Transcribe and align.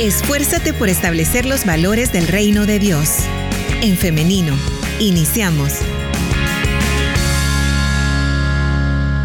Esfuérzate 0.00 0.72
por 0.72 0.88
establecer 0.88 1.44
los 1.44 1.66
valores 1.66 2.12
del 2.12 2.26
reino 2.26 2.64
de 2.66 2.78
Dios. 2.78 3.18
En 3.82 3.96
femenino, 3.96 4.54
iniciamos. 4.98 5.80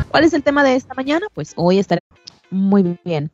¿Cuál 0.10 0.26
es 0.26 0.34
el 0.34 0.44
tema 0.44 0.64
de 0.64 0.76
esta 0.76 0.94
mañana? 0.94 1.28
Pues 1.34 1.54
hoy 1.56 1.80
estaré 1.80 2.02
muy 2.52 3.00
bien. 3.06 3.32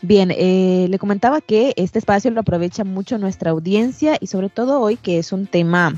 Bien, 0.00 0.30
eh, 0.32 0.86
le 0.88 0.98
comentaba 0.98 1.40
que 1.42 1.74
este 1.76 1.98
espacio 1.98 2.30
lo 2.30 2.40
aprovecha 2.40 2.84
mucho 2.84 3.18
nuestra 3.18 3.50
audiencia 3.50 4.16
y 4.18 4.26
sobre 4.26 4.48
todo 4.48 4.80
hoy 4.80 4.96
que 4.96 5.18
es 5.18 5.30
un 5.30 5.46
tema 5.46 5.94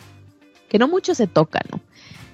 que 0.68 0.79
no 0.79 0.88
mucho 0.88 1.14
se 1.14 1.29
toca, 1.29 1.61
¿no? 1.70 1.80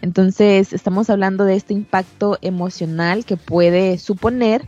Entonces 0.02 0.72
estamos 0.72 1.10
hablando 1.10 1.44
de 1.44 1.56
este 1.56 1.74
impacto 1.74 2.38
emocional 2.40 3.26
que 3.26 3.36
puede 3.36 3.98
suponer 3.98 4.66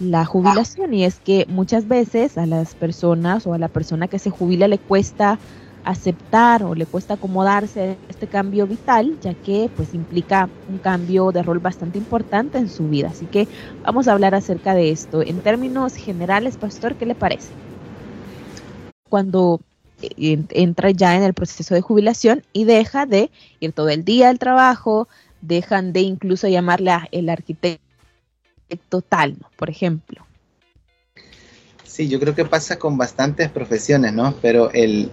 la 0.00 0.24
jubilación 0.24 0.94
y 0.94 1.04
es 1.04 1.18
que 1.18 1.46
muchas 1.48 1.88
veces 1.88 2.38
a 2.38 2.46
las 2.46 2.74
personas 2.74 3.46
o 3.46 3.54
a 3.54 3.58
la 3.58 3.68
persona 3.68 4.08
que 4.08 4.18
se 4.18 4.30
jubila 4.30 4.68
le 4.68 4.78
cuesta 4.78 5.38
aceptar 5.84 6.62
o 6.64 6.74
le 6.74 6.86
cuesta 6.86 7.14
acomodarse 7.14 7.80
a 7.80 8.10
este 8.10 8.26
cambio 8.26 8.66
vital, 8.66 9.18
ya 9.22 9.34
que 9.34 9.70
pues 9.74 9.94
implica 9.94 10.50
un 10.68 10.78
cambio 10.78 11.32
de 11.32 11.42
rol 11.42 11.60
bastante 11.60 11.98
importante 11.98 12.58
en 12.58 12.68
su 12.68 12.88
vida. 12.88 13.08
Así 13.08 13.26
que 13.26 13.48
vamos 13.84 14.06
a 14.06 14.12
hablar 14.12 14.34
acerca 14.34 14.74
de 14.74 14.90
esto. 14.90 15.22
En 15.22 15.40
términos 15.40 15.94
generales, 15.94 16.56
pastor, 16.56 16.94
¿qué 16.96 17.06
le 17.06 17.14
parece? 17.14 17.48
Cuando 19.08 19.60
entra 20.00 20.90
ya 20.90 21.16
en 21.16 21.22
el 21.22 21.34
proceso 21.34 21.74
de 21.74 21.80
jubilación 21.80 22.42
y 22.52 22.64
deja 22.64 23.06
de 23.06 23.30
ir 23.58 23.72
todo 23.72 23.88
el 23.88 24.04
día 24.04 24.28
al 24.28 24.38
trabajo, 24.38 25.08
dejan 25.40 25.92
de 25.92 26.02
incluso 26.02 26.46
llamarle 26.48 26.90
a 26.90 27.08
el 27.10 27.30
arquitecto 27.30 27.87
tal, 29.08 29.36
por 29.56 29.70
ejemplo. 29.70 30.26
Sí, 31.84 32.08
yo 32.08 32.20
creo 32.20 32.34
que 32.34 32.44
pasa 32.44 32.78
con 32.78 32.96
bastantes 32.96 33.50
profesiones, 33.50 34.12
¿no? 34.12 34.34
Pero 34.40 34.70
el, 34.72 35.10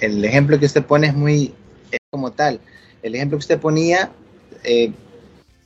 el 0.00 0.24
ejemplo 0.24 0.58
que 0.58 0.66
usted 0.66 0.84
pone 0.84 1.08
es 1.08 1.14
muy 1.14 1.54
es 1.90 1.98
como 2.10 2.32
tal. 2.32 2.60
El 3.02 3.14
ejemplo 3.14 3.38
que 3.38 3.42
usted 3.42 3.60
ponía 3.60 4.10
eh, 4.64 4.92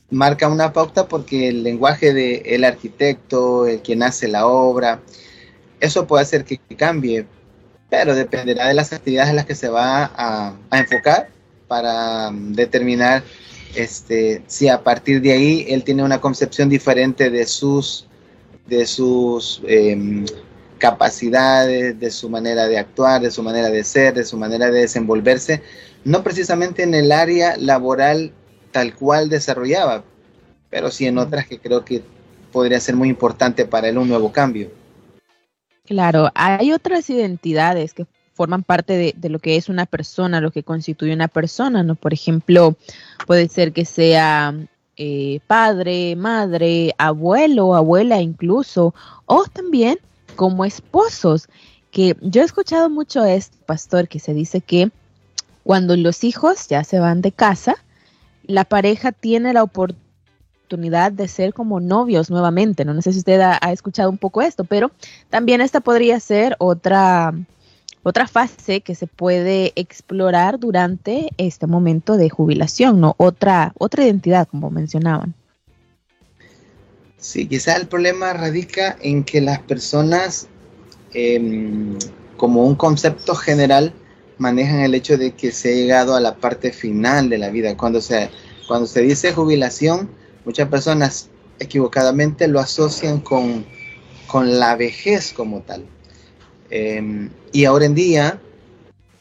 marca 0.09 0.47
una 0.47 0.73
pauta 0.73 1.07
porque 1.07 1.49
el 1.49 1.63
lenguaje 1.63 2.13
del 2.13 2.41
el 2.45 2.63
arquitecto, 2.63 3.67
el 3.67 3.81
quien 3.81 4.03
hace 4.03 4.27
la 4.27 4.47
obra, 4.47 5.01
eso 5.79 6.07
puede 6.07 6.23
hacer 6.23 6.43
que 6.43 6.57
cambie, 6.75 7.25
pero 7.89 8.15
dependerá 8.15 8.67
de 8.67 8.73
las 8.73 8.93
actividades 8.93 9.29
en 9.29 9.35
las 9.35 9.45
que 9.45 9.55
se 9.55 9.69
va 9.69 10.11
a, 10.15 10.55
enfocar 10.71 11.29
para 11.67 12.29
um, 12.29 12.53
determinar 12.53 13.23
este, 13.75 14.41
si 14.47 14.67
a 14.67 14.83
partir 14.83 15.21
de 15.21 15.31
ahí 15.31 15.65
él 15.69 15.83
tiene 15.83 16.03
una 16.03 16.21
concepción 16.21 16.69
diferente 16.69 17.29
de 17.29 17.45
sus, 17.45 18.07
de 18.67 18.85
sus 18.85 19.61
em, 19.67 20.25
capacidades, 20.77 21.99
de 21.99 22.11
su 22.11 22.29
manera 22.29 22.67
de 22.67 22.77
actuar, 22.77 23.21
de 23.21 23.31
su 23.31 23.43
manera 23.43 23.69
de 23.69 23.83
ser, 23.83 24.13
de 24.13 24.25
su 24.25 24.37
manera 24.37 24.71
de 24.71 24.81
desenvolverse, 24.81 25.61
no 26.03 26.23
precisamente 26.23 26.83
en 26.83 26.93
el 26.93 27.11
área 27.11 27.57
laboral 27.57 28.31
tal 28.71 28.95
cual 28.95 29.29
desarrollaba, 29.29 30.03
pero 30.69 30.91
sí 30.91 31.05
en 31.07 31.17
otras 31.17 31.47
que 31.47 31.59
creo 31.59 31.83
que 31.83 32.01
podría 32.51 32.79
ser 32.79 32.95
muy 32.95 33.09
importante 33.09 33.65
para 33.65 33.89
él 33.89 33.97
un 33.97 34.07
nuevo 34.07 34.31
cambio. 34.31 34.71
Claro, 35.85 36.29
hay 36.35 36.73
otras 36.73 37.09
identidades 37.09 37.93
que 37.93 38.05
forman 38.37 38.61
parte 38.61 39.15
de, 39.15 39.29
lo 39.29 39.39
que 39.39 39.55
es 39.55 39.67
una 39.67 39.87
persona, 39.87 40.39
lo 40.39 40.51
que 40.51 40.61
constituye 40.61 41.11
una 41.11 41.27
persona, 41.27 41.81
¿no? 41.81 41.95
Por 41.95 42.13
ejemplo, 42.13 42.77
puede 43.25 43.49
ser 43.49 43.73
que 43.73 43.83
sea 43.83 44.53
eh, 44.95 45.39
padre, 45.47 46.15
madre, 46.15 46.93
abuelo, 46.99 47.73
abuela 47.73 48.21
incluso, 48.21 48.93
o 49.25 49.45
también 49.51 49.97
como 50.35 50.65
esposos, 50.65 51.49
que 51.89 52.15
yo 52.21 52.43
he 52.43 52.45
escuchado 52.45 52.91
mucho 52.91 53.21
a 53.21 53.33
este 53.33 53.57
pastor 53.65 54.07
que 54.07 54.19
se 54.19 54.35
dice 54.35 54.61
que 54.61 54.91
cuando 55.63 55.97
los 55.97 56.23
hijos 56.23 56.67
ya 56.67 56.83
se 56.83 56.99
van 56.99 57.21
de 57.21 57.31
casa, 57.31 57.75
la 58.43 58.65
pareja 58.65 59.11
tiene 59.11 59.51
la 59.51 59.63
oportunidad 59.63 61.11
de 61.11 61.27
ser 61.27 61.55
como 61.55 61.79
novios 61.79 62.29
nuevamente. 62.29 62.85
No, 62.85 63.01
sé 63.01 63.13
si 63.13 63.19
usted 63.19 63.41
ha, 63.41 63.71
escuchado 63.71 64.11
un 64.11 64.19
poco 64.19 64.43
esto, 64.43 64.63
pero 64.63 64.91
también 65.31 65.59
esta 65.59 65.79
podría 65.79 66.19
ser 66.19 66.55
otra, 66.59 67.33
otra 68.07 68.27
fase 68.27 68.81
que 68.81 68.95
se 68.95 69.07
puede 69.07 69.73
explorar 69.75 70.59
durante 70.59 71.29
este 71.37 71.67
momento 71.67 72.17
de 72.17 72.29
jubilación, 72.29 73.01
¿no? 73.01 73.15
Otra, 73.17 73.73
otra 73.77 74.05
identidad, 74.05 74.47
como 74.47 74.69
mencionaban. 74.69 75.33
Sí, 77.17 77.47
quizás 77.47 77.79
el 77.79 77.87
problema 77.87 78.31
radica 78.31 78.97
en 79.01 79.23
que 79.23 79.41
las 79.41 79.59
personas, 79.59 80.47
em, 81.13 81.97
como 82.37 82.65
un 82.65 82.75
concepto 82.75 83.35
general, 83.35 83.93
manejan 84.37 84.79
el 84.79 84.93
hecho 84.93 85.17
de 85.17 85.31
que 85.31 85.51
se 85.51 85.71
ha 85.71 85.75
llegado 85.75 86.15
a 86.15 86.21
la 86.21 86.35
parte 86.35 86.71
final 86.71 87.29
de 87.29 87.39
la 87.39 87.49
vida. 87.49 87.75
Cuando 87.75 87.99
se, 87.99 88.29
cuando 88.67 88.87
se 88.87 89.01
dice 89.01 89.33
jubilación, 89.33 90.09
muchas 90.45 90.69
personas 90.69 91.29
equivocadamente 91.59 92.47
lo 92.47 92.59
asocian 92.59 93.19
con, 93.19 93.65
la 94.33 94.75
vejez 94.75 95.33
como 95.33 95.61
tal. 95.61 95.85
Em, 96.69 97.29
y 97.51 97.65
ahora 97.65 97.85
en 97.85 97.95
día, 97.95 98.39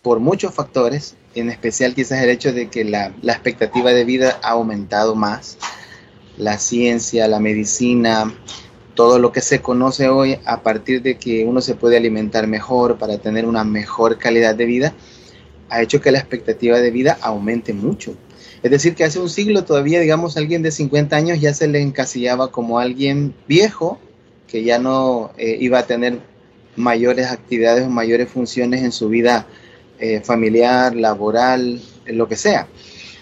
por 0.03 0.21
muchos 0.21 0.55
factores, 0.55 1.17
en 1.35 1.51
especial 1.51 1.95
quizás 1.95 2.23
el 2.23 2.31
hecho 2.31 2.53
de 2.53 2.69
que 2.69 2.85
la, 2.85 3.15
la 3.23 3.33
expectativa 3.33 3.93
de 3.93 4.05
vida 4.05 4.39
ha 4.43 4.51
aumentado 4.51 5.15
más, 5.15 5.59
la 6.37 6.59
ciencia, 6.59 7.29
la 7.29 7.41
medicina, 7.41 8.35
todo 8.95 9.19
lo 9.19 9.31
que 9.31 9.41
se 9.41 9.61
conoce 9.61 10.09
hoy 10.09 10.39
a 10.45 10.63
partir 10.63 11.03
de 11.03 11.17
que 11.19 11.45
uno 11.45 11.61
se 11.61 11.75
puede 11.75 11.97
alimentar 11.97 12.47
mejor 12.47 12.99
para 12.99 13.19
tener 13.19 13.47
una 13.47 13.63
mejor 13.63 14.19
calidad 14.19 14.55
de 14.55 14.65
vida, 14.65 14.95
ha 15.69 15.83
hecho 15.83 16.01
que 16.01 16.11
la 16.11 16.19
expectativa 16.19 16.79
de 16.79 16.91
vida 16.91 17.19
aumente 17.21 17.73
mucho. 17.73 18.17
Es 18.63 18.71
decir, 18.71 18.95
que 18.95 19.05
hace 19.05 19.21
un 19.21 19.29
siglo 19.29 19.65
todavía, 19.65 20.01
digamos, 20.01 20.37
alguien 20.37 20.63
de 20.63 20.73
50 20.73 21.15
años 21.15 21.41
ya 21.41 21.55
se 21.55 21.69
le 21.69 21.81
encasillaba 21.81 22.51
como 22.51 22.79
alguien 22.79 23.35
viejo, 23.47 23.99
que 24.49 24.65
ya 24.65 24.79
no 24.79 25.31
eh, 25.37 25.57
iba 25.61 25.79
a 25.79 25.87
tener 25.87 26.21
mayores 26.77 27.27
actividades 27.27 27.87
o 27.87 27.91
mayores 27.91 28.29
funciones 28.29 28.83
en 28.83 28.93
su 28.93 29.09
vida 29.09 29.47
eh, 29.99 30.21
familiar, 30.21 30.95
laboral, 30.95 31.81
lo 32.07 32.29
que 32.29 32.37
sea. 32.37 32.69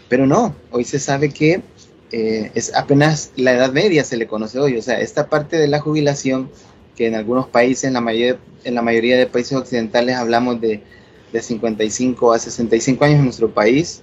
Pero 0.09 0.26
no, 0.26 0.54
hoy 0.70 0.84
se 0.84 0.98
sabe 0.98 1.31
que 1.31 1.62
eh, 2.12 2.50
es 2.54 2.75
apenas 2.75 3.32
la 3.37 3.53
edad 3.53 3.72
media 3.72 4.04
se 4.04 4.16
le 4.16 4.26
conoce 4.26 4.59
hoy. 4.59 4.76
O 4.76 4.82
sea, 4.82 5.00
esta 5.00 5.28
parte 5.28 5.56
de 5.56 5.69
la 5.69 5.81
jubilación, 5.81 6.50
que 6.97 7.06
en 7.06 7.15
algunos 7.15 7.48
países, 7.48 7.84
en 7.84 7.94
la, 7.94 8.00
mayoría, 8.00 8.38
en 8.65 8.75
la 8.75 8.82
mayoría 8.82 9.16
de 9.16 9.26
países 9.26 9.56
occidentales 9.59 10.16
hablamos 10.16 10.60
de, 10.60 10.82
de 11.32 11.42
55 11.42 12.32
a 12.32 12.38
65 12.38 13.04
años 13.04 13.19
en 13.19 13.25
nuestro 13.25 13.53
país, 13.53 14.03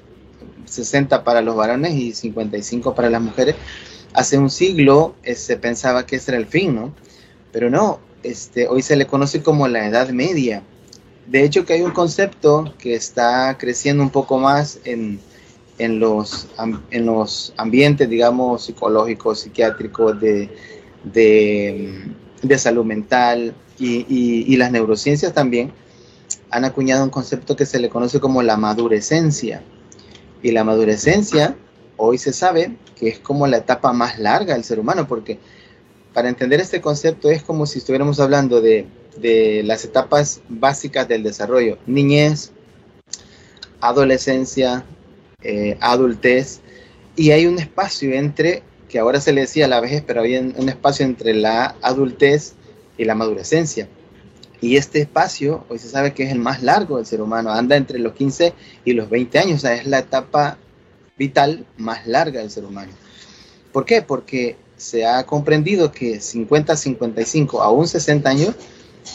60 0.65 1.23
para 1.23 1.41
los 1.41 1.55
varones 1.55 1.93
y 1.93 2.13
55 2.13 2.93
para 2.95 3.09
las 3.09 3.21
mujeres. 3.21 3.55
Hace 4.13 4.37
un 4.37 4.49
siglo 4.49 5.15
eh, 5.23 5.35
se 5.35 5.55
pensaba 5.55 6.05
que 6.05 6.17
ese 6.17 6.31
era 6.31 6.37
el 6.37 6.47
fin, 6.47 6.75
¿no? 6.75 6.93
Pero 7.53 7.69
no, 7.69 7.99
este, 8.23 8.67
hoy 8.67 8.81
se 8.81 8.95
le 8.95 9.07
conoce 9.07 9.41
como 9.41 9.67
la 9.67 9.87
edad 9.87 10.09
media. 10.09 10.63
De 11.27 11.43
hecho, 11.43 11.65
que 11.65 11.73
hay 11.73 11.81
un 11.81 11.91
concepto 11.91 12.73
que 12.77 12.93
está 12.93 13.57
creciendo 13.57 14.03
un 14.03 14.09
poco 14.09 14.37
más 14.37 14.79
en, 14.83 15.19
en 15.77 15.99
los, 15.99 16.47
en 16.91 17.05
los 17.05 17.53
ambientes, 17.57 18.09
digamos, 18.09 18.65
psicológicos, 18.65 19.39
psiquiátricos, 19.39 20.19
de, 20.19 20.49
de, 21.03 22.57
salud 22.57 22.85
mental 22.85 23.55
y, 23.79 24.05
y, 24.07 24.55
las 24.57 24.71
neurociencias 24.71 25.33
también, 25.33 25.71
han 26.49 26.65
acuñado 26.65 27.03
un 27.03 27.09
concepto 27.09 27.55
que 27.55 27.65
se 27.65 27.79
le 27.79 27.89
conoce 27.89 28.19
como 28.19 28.43
la 28.43 28.57
madurecencia. 28.57 29.63
Y 30.43 30.51
la 30.51 30.63
madurecencia, 30.63 31.55
hoy 31.97 32.17
se 32.17 32.33
sabe 32.33 32.77
que 32.95 33.09
es 33.09 33.19
como 33.19 33.47
la 33.47 33.57
etapa 33.57 33.93
más 33.93 34.19
larga 34.19 34.53
del 34.53 34.63
ser 34.63 34.79
humano, 34.79 35.07
porque 35.07 35.39
para 36.13 36.29
entender 36.29 36.59
este 36.59 36.81
concepto 36.81 37.29
es 37.29 37.43
como 37.43 37.65
si 37.65 37.79
estuviéramos 37.79 38.19
hablando 38.19 38.61
de, 38.61 38.85
de 39.17 39.63
las 39.63 39.85
etapas 39.85 40.41
básicas 40.49 41.07
del 41.07 41.23
desarrollo, 41.23 41.77
niñez, 41.85 42.51
adolescencia, 43.79 44.85
eh, 45.43 45.77
adultez, 45.81 46.61
y 47.15 47.31
hay 47.31 47.45
un 47.45 47.59
espacio 47.59 48.13
entre, 48.13 48.63
que 48.89 48.99
ahora 48.99 49.19
se 49.19 49.33
le 49.33 49.41
decía 49.41 49.67
la 49.67 49.81
vejez, 49.81 50.03
pero 50.05 50.21
había 50.21 50.39
un 50.39 50.69
espacio 50.69 51.05
entre 51.05 51.33
la 51.33 51.75
adultez 51.81 52.53
y 52.97 53.05
la 53.05 53.15
madurecencia. 53.15 53.87
Y 54.61 54.77
este 54.77 55.01
espacio, 55.01 55.65
hoy 55.69 55.79
se 55.79 55.89
sabe 55.89 56.13
que 56.13 56.23
es 56.23 56.31
el 56.31 56.39
más 56.39 56.61
largo 56.61 56.97
del 56.97 57.05
ser 57.05 57.21
humano, 57.21 57.51
anda 57.51 57.75
entre 57.75 57.99
los 57.99 58.13
15 58.13 58.53
y 58.85 58.93
los 58.93 59.09
20 59.09 59.39
años, 59.39 59.57
o 59.57 59.61
sea, 59.61 59.75
es 59.75 59.87
la 59.87 59.99
etapa 59.99 60.57
vital 61.17 61.65
más 61.77 62.05
larga 62.05 62.41
del 62.41 62.51
ser 62.51 62.65
humano. 62.65 62.91
¿Por 63.71 63.85
qué? 63.85 64.01
Porque 64.01 64.57
se 64.81 65.05
ha 65.05 65.23
comprendido 65.27 65.91
que 65.91 66.19
50, 66.19 66.75
55, 66.75 67.61
aún 67.61 67.87
60 67.87 68.27
años, 68.27 68.55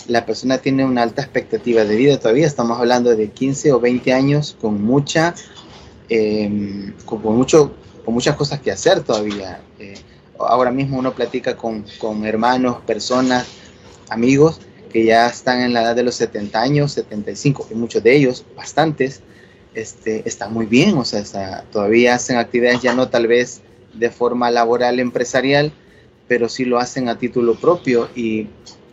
la 0.07 0.25
persona 0.25 0.59
tiene 0.59 0.85
una 0.85 1.03
alta 1.03 1.23
expectativa 1.23 1.85
de 1.85 1.97
vida 1.97 2.21
todavía. 2.21 2.47
Estamos 2.47 2.79
hablando 2.79 3.17
de 3.17 3.31
15 3.31 3.73
o 3.73 3.81
20 3.81 4.13
años 4.13 4.57
con 4.61 4.81
mucha 4.81 5.35
eh, 6.09 6.93
con, 7.05 7.21
mucho, 7.21 7.75
con 8.05 8.15
muchas 8.15 8.37
cosas 8.37 8.61
que 8.61 8.71
hacer 8.71 9.03
todavía. 9.03 9.61
Eh, 9.81 9.95
ahora 10.39 10.71
mismo 10.71 10.99
uno 10.99 11.13
platica 11.13 11.57
con, 11.57 11.85
con, 11.99 12.25
hermanos, 12.25 12.77
personas, 12.87 13.49
amigos, 14.09 14.61
que 14.93 15.05
ya 15.05 15.27
están 15.27 15.63
en 15.63 15.73
la 15.73 15.83
edad 15.83 15.97
de 15.97 16.05
los 16.05 16.15
70 16.15 16.63
años, 16.63 16.93
75, 16.93 17.67
y 17.73 17.75
muchos 17.75 18.05
de 18.05 18.15
ellos, 18.15 18.45
bastantes, 18.57 19.21
este, 19.75 20.23
están 20.29 20.55
muy 20.55 20.67
bien, 20.67 20.97
o 20.97 21.05
sea, 21.05 21.65
todavía 21.73 22.15
hacen 22.15 22.37
actividades 22.37 22.83
ya 22.83 22.95
no 22.95 23.09
tal 23.09 23.27
vez 23.27 23.63
de 23.95 24.11
forma 24.11 24.51
laboral, 24.51 25.01
empresarial, 25.01 25.73
pero 26.29 26.49
sí 26.49 26.65
lo 26.65 26.79
hacen 26.79 27.09
a 27.09 27.19
título 27.19 27.55
propio 27.55 28.09
y, 28.15 28.49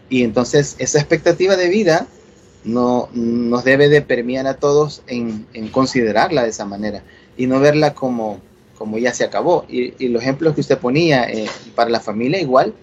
y 0.10 0.24
entonces 0.24 0.76
esa 0.80 1.00
expectativa 1.00 1.56
de 1.56 1.70
vida 1.70 2.08
no, 2.64 3.10
nos 3.14 3.64
debe 3.64 3.90
de 3.90 4.02
permear 4.02 4.48
a 4.48 4.56
todos 4.56 5.04
en, 5.08 5.46
en, 5.54 5.68
considerarla 5.70 6.44
de 6.44 6.50
esa 6.50 6.66
manera 6.66 7.04
y 7.36 7.48
no 7.48 7.60
verla 7.60 7.94
como, 7.94 8.40
como 8.78 8.98
ya 8.98 9.14
se 9.14 9.24
acabó. 9.24 9.66
Y, 9.68 10.08
los 10.10 10.22
ejemplos 10.22 10.56
que 10.56 10.62
usted 10.62 10.78
ponía 10.78 11.30
eh, 11.30 11.48
para 11.76 11.90
la 11.90 12.00
familia 12.00 12.40
igual, 12.40 12.74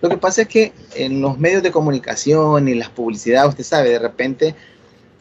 lo 0.00 0.08
que 0.08 0.16
pasa 0.16 0.42
es 0.42 0.48
que 0.48 0.72
en 0.94 1.20
los 1.20 1.38
medios 1.38 1.62
de 1.62 1.70
comunicación 1.70 2.68
y 2.68 2.74
las 2.74 2.90
publicidades, 2.90 3.50
usted 3.50 3.64
sabe, 3.64 3.90
de 3.90 3.98
repente 3.98 4.54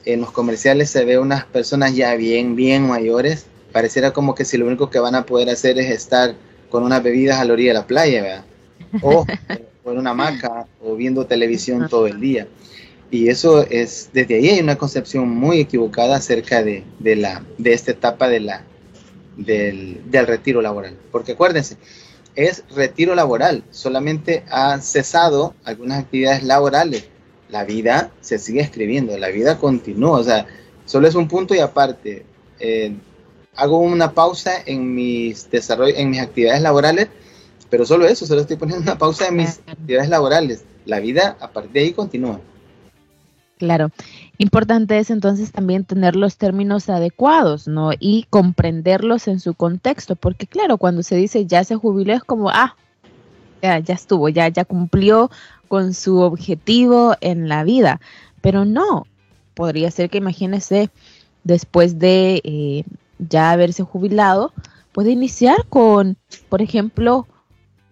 en 0.06 0.22
los 0.22 0.32
comerciales 0.32 0.90
se 0.90 1.04
ve 1.04 1.18
unas 1.18 1.46
personas 1.46 1.96
ya 1.96 2.16
bien, 2.16 2.56
bien 2.56 2.88
mayores, 2.88 3.46
pareciera 3.76 4.12
como 4.12 4.36
que 4.36 4.46
si 4.46 4.58
lo 4.58 4.68
único 4.68 4.90
que 4.90 5.00
van 5.00 5.16
a 5.16 5.26
poder 5.26 5.50
hacer 5.50 5.78
es 5.78 5.92
estar 5.92 6.34
con 6.70 6.84
unas 6.84 7.04
bebidas 7.04 7.42
a 7.42 7.44
la 7.44 7.52
orilla 7.52 7.72
de 7.72 7.80
la 7.80 7.86
playa, 7.86 8.22
¿verdad? 8.22 8.46
O, 9.02 9.26
o 9.84 9.92
en 9.92 9.98
una 9.98 10.12
hamaca 10.12 10.66
o 10.82 10.96
viendo 10.96 11.26
televisión 11.26 11.90
todo 11.90 12.08
el 12.08 12.22
día. 12.22 12.48
Y 13.12 13.28
eso 13.28 13.68
es, 13.70 14.12
desde 14.14 14.36
ahí 14.36 14.48
hay 14.48 14.60
una 14.62 14.78
concepción 14.78 15.28
muy 15.28 15.60
equivocada 15.60 16.16
acerca 16.16 16.64
de, 16.64 16.86
de 17.00 17.18
la, 17.18 17.44
de 17.58 17.74
esta 17.74 17.92
etapa 17.92 18.30
de 18.30 18.40
la, 18.40 18.64
del, 19.36 20.10
del 20.10 20.26
retiro 20.26 20.62
laboral. 20.62 20.96
Porque 21.12 21.34
acuérdense, 21.34 21.76
es 22.34 22.64
retiro 22.74 23.14
laboral, 23.14 23.66
solamente 23.72 24.46
ha 24.50 24.80
cesado 24.80 25.54
algunas 25.66 26.00
actividades 26.00 26.44
laborales. 26.44 27.10
La 27.50 27.66
vida 27.66 28.10
se 28.22 28.40
sigue 28.40 28.62
escribiendo, 28.62 29.18
la 29.18 29.32
vida 29.32 29.60
continúa, 29.60 30.20
o 30.20 30.24
sea, 30.24 30.48
solo 30.86 31.10
es 31.10 31.16
un 31.16 31.28
punto 31.28 31.54
y 31.54 31.60
aparte. 31.60 32.24
Eh, 32.62 32.96
hago 33.56 33.80
una 33.80 34.14
pausa 34.14 34.52
en 34.66 34.94
mis 34.94 35.50
desarrollo, 35.50 35.94
en 35.96 36.10
mis 36.10 36.22
actividades 36.22 36.62
laborales, 36.62 37.10
pero 37.70 37.86
solo 37.86 38.06
eso, 38.06 38.26
solo 38.26 38.42
estoy 38.42 38.58
poniendo 38.58 38.84
una 38.84 38.98
pausa 38.98 39.28
en 39.28 39.38
mis 39.38 39.60
actividades 39.68 40.10
laborales. 40.10 40.66
La 40.86 41.00
vida 41.00 41.38
a 41.40 41.50
partir 41.50 41.72
de 41.72 41.80
ahí 41.82 41.94
continúa. 41.94 42.40
Claro. 43.58 43.90
Importante 44.38 45.00
es 45.00 45.10
entonces 45.10 45.52
también 45.52 45.86
tener 45.86 46.16
los 46.16 46.38
términos 46.38 46.90
adecuados, 46.90 47.68
¿no? 47.68 47.92
Y 47.98 48.26
comprenderlos 48.30 49.28
en 49.28 49.40
su 49.40 49.54
contexto, 49.54 50.16
porque 50.16 50.46
claro, 50.46 50.78
cuando 50.78 51.04
se 51.04 51.16
dice 51.16 51.46
ya 51.46 51.64
se 51.64 51.76
jubiló 51.76 52.14
es 52.14 52.24
como, 52.24 52.50
ah, 52.50 52.76
ya, 53.62 53.80
ya 53.80 53.94
estuvo, 53.94 54.28
ya, 54.28 54.50
ya 54.50 54.66
cumplió 54.66 55.32
con 55.70 55.94
su 55.94 56.20
objetivo 56.20 57.16
en 57.22 57.48
la 57.48 57.64
vida, 57.64 58.02
pero 58.42 58.66
no, 58.66 59.08
podría 59.54 59.90
ser 59.90 60.10
que 60.10 60.18
imagínese 60.18 60.90
después 61.44 61.98
de 61.98 62.42
eh, 62.44 62.84
ya 63.20 63.52
haberse 63.52 63.84
jubilado, 63.84 64.54
puede 64.92 65.12
iniciar 65.12 65.66
con, 65.68 66.18
por 66.50 66.62
ejemplo, 66.62 67.28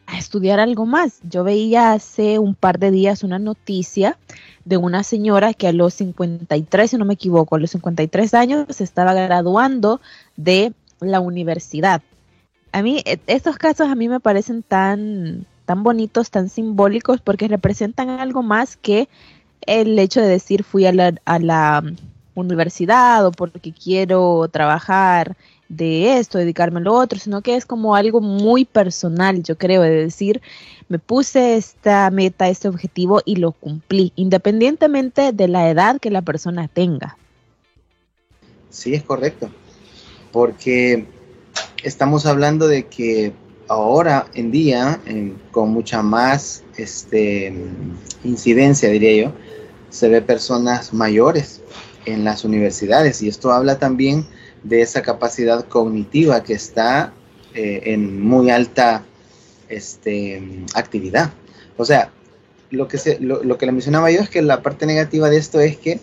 a 0.05 0.17
estudiar 0.17 0.59
algo 0.59 0.85
más. 0.85 1.19
Yo 1.23 1.43
veía 1.43 1.93
hace 1.93 2.39
un 2.39 2.55
par 2.55 2.79
de 2.79 2.91
días 2.91 3.23
una 3.23 3.39
noticia 3.39 4.17
de 4.65 4.77
una 4.77 5.03
señora 5.03 5.53
que 5.53 5.67
a 5.67 5.73
los 5.73 5.95
53, 5.95 6.91
si 6.91 6.97
no 6.97 7.05
me 7.05 7.15
equivoco, 7.15 7.55
a 7.55 7.59
los 7.59 7.71
53 7.71 8.33
años 8.33 8.65
se 8.69 8.83
estaba 8.83 9.13
graduando 9.13 9.99
de 10.37 10.73
la 10.99 11.19
universidad. 11.19 12.01
A 12.71 12.81
mí, 12.81 13.01
e, 13.05 13.19
estos 13.27 13.57
casos 13.57 13.89
a 13.89 13.95
mí 13.95 14.07
me 14.07 14.19
parecen 14.19 14.63
tan, 14.63 15.45
tan 15.65 15.83
bonitos, 15.83 16.31
tan 16.31 16.49
simbólicos, 16.49 17.21
porque 17.21 17.47
representan 17.47 18.09
algo 18.09 18.43
más 18.43 18.77
que 18.77 19.09
el 19.65 19.97
hecho 19.99 20.21
de 20.21 20.27
decir 20.27 20.63
fui 20.63 20.85
a 20.85 20.93
la, 20.93 21.13
a 21.25 21.39
la 21.39 21.83
universidad 22.35 23.25
o 23.25 23.31
porque 23.31 23.71
quiero 23.71 24.47
trabajar 24.51 25.35
de 25.69 26.17
esto, 26.19 26.37
dedicarme 26.37 26.79
a 26.79 26.83
lo 26.83 26.93
otro, 26.93 27.19
sino 27.19 27.41
que 27.41 27.55
es 27.55 27.65
como 27.65 27.95
algo 27.95 28.21
muy 28.21 28.65
personal, 28.65 29.43
yo 29.43 29.57
creo, 29.57 29.81
de 29.81 29.89
decir, 29.89 30.41
me 30.87 30.99
puse 30.99 31.55
esta 31.55 32.09
meta, 32.11 32.49
este 32.49 32.67
objetivo 32.67 33.21
y 33.25 33.37
lo 33.37 33.51
cumplí, 33.51 34.11
independientemente 34.15 35.31
de 35.31 35.47
la 35.47 35.69
edad 35.69 35.99
que 35.99 36.11
la 36.11 36.21
persona 36.21 36.67
tenga. 36.67 37.17
Sí, 38.69 38.93
es 38.93 39.03
correcto, 39.03 39.49
porque 40.31 41.05
estamos 41.83 42.25
hablando 42.25 42.67
de 42.67 42.87
que 42.87 43.33
ahora 43.67 44.27
en 44.33 44.51
día, 44.51 44.99
con 45.51 45.69
mucha 45.69 46.03
más 46.03 46.63
este, 46.77 47.53
incidencia, 48.23 48.89
diría 48.89 49.25
yo, 49.25 49.33
se 49.89 50.09
ve 50.09 50.21
personas 50.21 50.93
mayores 50.93 51.61
en 52.05 52.23
las 52.23 52.43
universidades 52.43 53.21
y 53.21 53.27
esto 53.27 53.51
habla 53.51 53.79
también 53.79 54.25
de 54.63 54.81
esa 54.81 55.01
capacidad 55.01 55.65
cognitiva 55.67 56.43
que 56.43 56.53
está 56.53 57.13
eh, 57.53 57.81
en 57.93 58.21
muy 58.21 58.49
alta 58.49 59.03
este, 59.69 60.63
actividad. 60.73 61.31
O 61.77 61.85
sea, 61.85 62.11
lo 62.69 62.87
que, 62.87 62.97
se, 62.97 63.19
lo, 63.19 63.57
que 63.57 63.65
le 63.65 63.71
mencionaba 63.71 64.09
yo 64.09 64.21
es 64.21 64.29
que 64.29 64.41
la 64.41 64.61
parte 64.61 64.85
negativa 64.85 65.29
de 65.29 65.37
esto 65.37 65.59
es 65.59 65.77
que 65.77 65.99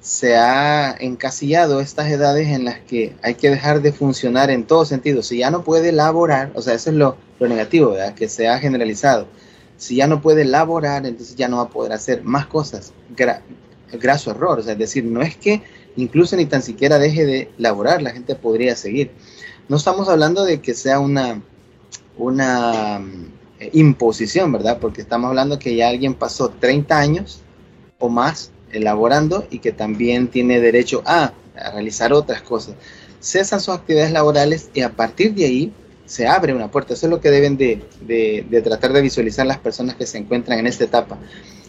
se 0.00 0.36
ha 0.36 0.96
encasillado 0.98 1.80
estas 1.80 2.08
edades 2.08 2.48
en 2.48 2.64
las 2.64 2.80
que 2.80 3.14
hay 3.22 3.34
que 3.34 3.50
dejar 3.50 3.82
de 3.82 3.92
funcionar 3.92 4.50
en 4.50 4.64
todo 4.64 4.84
sentido. 4.84 5.22
Si 5.22 5.38
ya 5.38 5.50
no 5.50 5.64
puede 5.64 5.92
laborar, 5.92 6.50
o 6.54 6.62
sea, 6.62 6.74
eso 6.74 6.90
es 6.90 6.96
lo, 6.96 7.16
negativo, 7.40 7.90
¿verdad? 7.90 8.14
Que 8.14 8.28
se 8.28 8.46
ha 8.46 8.58
generalizado. 8.58 9.26
Si 9.76 9.96
ya 9.96 10.06
no 10.06 10.22
puede 10.22 10.44
laborar, 10.44 11.06
entonces 11.06 11.34
ya 11.34 11.48
no 11.48 11.56
va 11.56 11.64
a 11.64 11.68
poder 11.68 11.92
hacer 11.92 12.22
más 12.22 12.46
cosas. 12.46 12.92
Graso 13.98 14.30
error, 14.30 14.60
es 14.60 14.66
decir, 14.78 15.04
no 15.04 15.22
es 15.22 15.36
que 15.36 15.62
incluso 15.96 16.36
ni 16.36 16.46
tan 16.46 16.62
siquiera 16.62 16.98
deje 16.98 17.26
de 17.26 17.50
laborar, 17.58 18.02
la 18.02 18.10
gente 18.10 18.34
podría 18.34 18.76
seguir. 18.76 19.10
No 19.68 19.76
estamos 19.76 20.08
hablando 20.08 20.44
de 20.44 20.60
que 20.60 20.74
sea 20.74 20.98
una, 20.98 21.42
una 22.16 23.00
eh, 23.60 23.70
imposición, 23.72 24.52
¿verdad? 24.52 24.78
Porque 24.80 25.00
estamos 25.00 25.28
hablando 25.28 25.58
que 25.58 25.74
ya 25.74 25.88
alguien 25.88 26.14
pasó 26.14 26.50
30 26.50 26.98
años 26.98 27.40
o 27.98 28.08
más 28.08 28.50
elaborando 28.72 29.46
y 29.50 29.58
que 29.58 29.72
también 29.72 30.28
tiene 30.28 30.60
derecho 30.60 31.02
a, 31.06 31.32
realizar 31.72 32.12
otras 32.12 32.40
cosas. 32.42 32.74
Cesan 33.20 33.60
sus 33.60 33.74
actividades 33.74 34.10
laborales 34.10 34.70
y 34.74 34.80
a 34.80 34.90
partir 34.90 35.34
de 35.34 35.44
ahí 35.44 35.72
se 36.06 36.26
abre 36.26 36.54
una 36.54 36.70
puerta. 36.70 36.94
Eso 36.94 37.06
es 37.06 37.10
lo 37.10 37.20
que 37.20 37.30
deben 37.30 37.56
de, 37.56 37.84
de 38.00 38.62
tratar 38.62 38.92
de 38.92 39.02
visualizar 39.02 39.46
las 39.46 39.58
personas 39.58 39.94
que 39.94 40.06
se 40.06 40.18
encuentran 40.18 40.58
en 40.58 40.66
esta 40.66 40.84
etapa. 40.84 41.18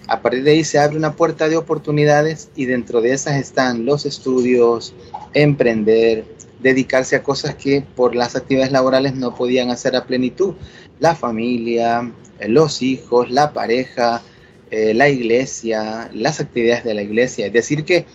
A 0.08 0.22
partir 0.22 0.44
de 0.44 0.52
ahí 0.52 0.64
se 0.64 0.80
abre 0.80 0.98
una 0.98 1.16
puerta 1.16 1.48
de 1.48 1.56
oportunidades 1.56 2.50
y 2.56 2.66
dentro 2.66 3.02
de 3.02 3.14
esas 3.14 3.38
están 3.38 3.86
los 3.86 4.06
estudios, 4.06 4.94
emprender, 5.34 6.26
dedicarse 6.62 7.16
a 7.16 7.24
cosas 7.24 7.56
que 7.56 7.86
por 7.96 8.16
las 8.16 8.36
actividades 8.36 8.72
laborales 8.72 9.16
no 9.16 9.34
podían 9.34 9.70
hacer 9.70 9.96
a 9.96 10.06
plenitud. 10.06 10.56
La 11.00 11.16
familia, 11.16 12.12
eh, 12.40 12.50
los 12.50 12.82
hijos, 12.82 13.32
la 13.32 13.54
pareja, 13.54 14.22
eh, 14.72 14.94
la 14.94 15.08
iglesia, 15.08 16.10
las 16.14 16.40
actividades 16.42 16.84
de 16.84 16.94
la 16.96 17.02
iglesia. 17.02 17.48
Es 17.48 17.54
decir, 17.54 17.86
que, 17.86 18.06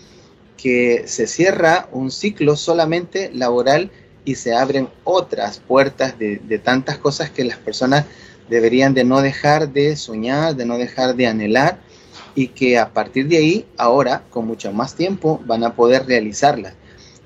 que 0.57 1.05
se 1.07 1.27
cierra 1.27 1.89
un 1.93 2.11
ciclo 2.11 2.57
solamente 2.57 3.31
laboral 3.33 3.91
y 4.27 4.35
se 4.35 4.55
abren 4.55 4.89
otras 5.05 5.61
puertas 5.61 6.19
de, 6.19 6.37
de 6.37 6.59
tantas 6.59 6.99
cosas 6.99 7.31
que 7.31 7.45
las 7.45 7.57
personas 7.57 8.05
deberían 8.51 8.93
de 8.93 9.05
no 9.05 9.23
dejar 9.23 9.73
de 9.73 9.97
soñar, 9.97 10.55
de 10.55 10.67
no 10.67 10.77
dejar 10.77 11.15
de 11.17 11.27
anhelar 11.27 11.88
y 12.35 12.49
que 12.49 12.79
a 12.79 12.93
partir 12.93 13.29
de 13.29 13.37
ahí, 13.39 13.67
ahora, 13.77 14.25
con 14.31 14.47
mucho 14.47 14.73
más 14.73 14.95
tiempo, 14.95 15.41
van 15.47 15.65
a 15.65 15.75
poder 15.75 16.07
realizarlas. 16.07 16.75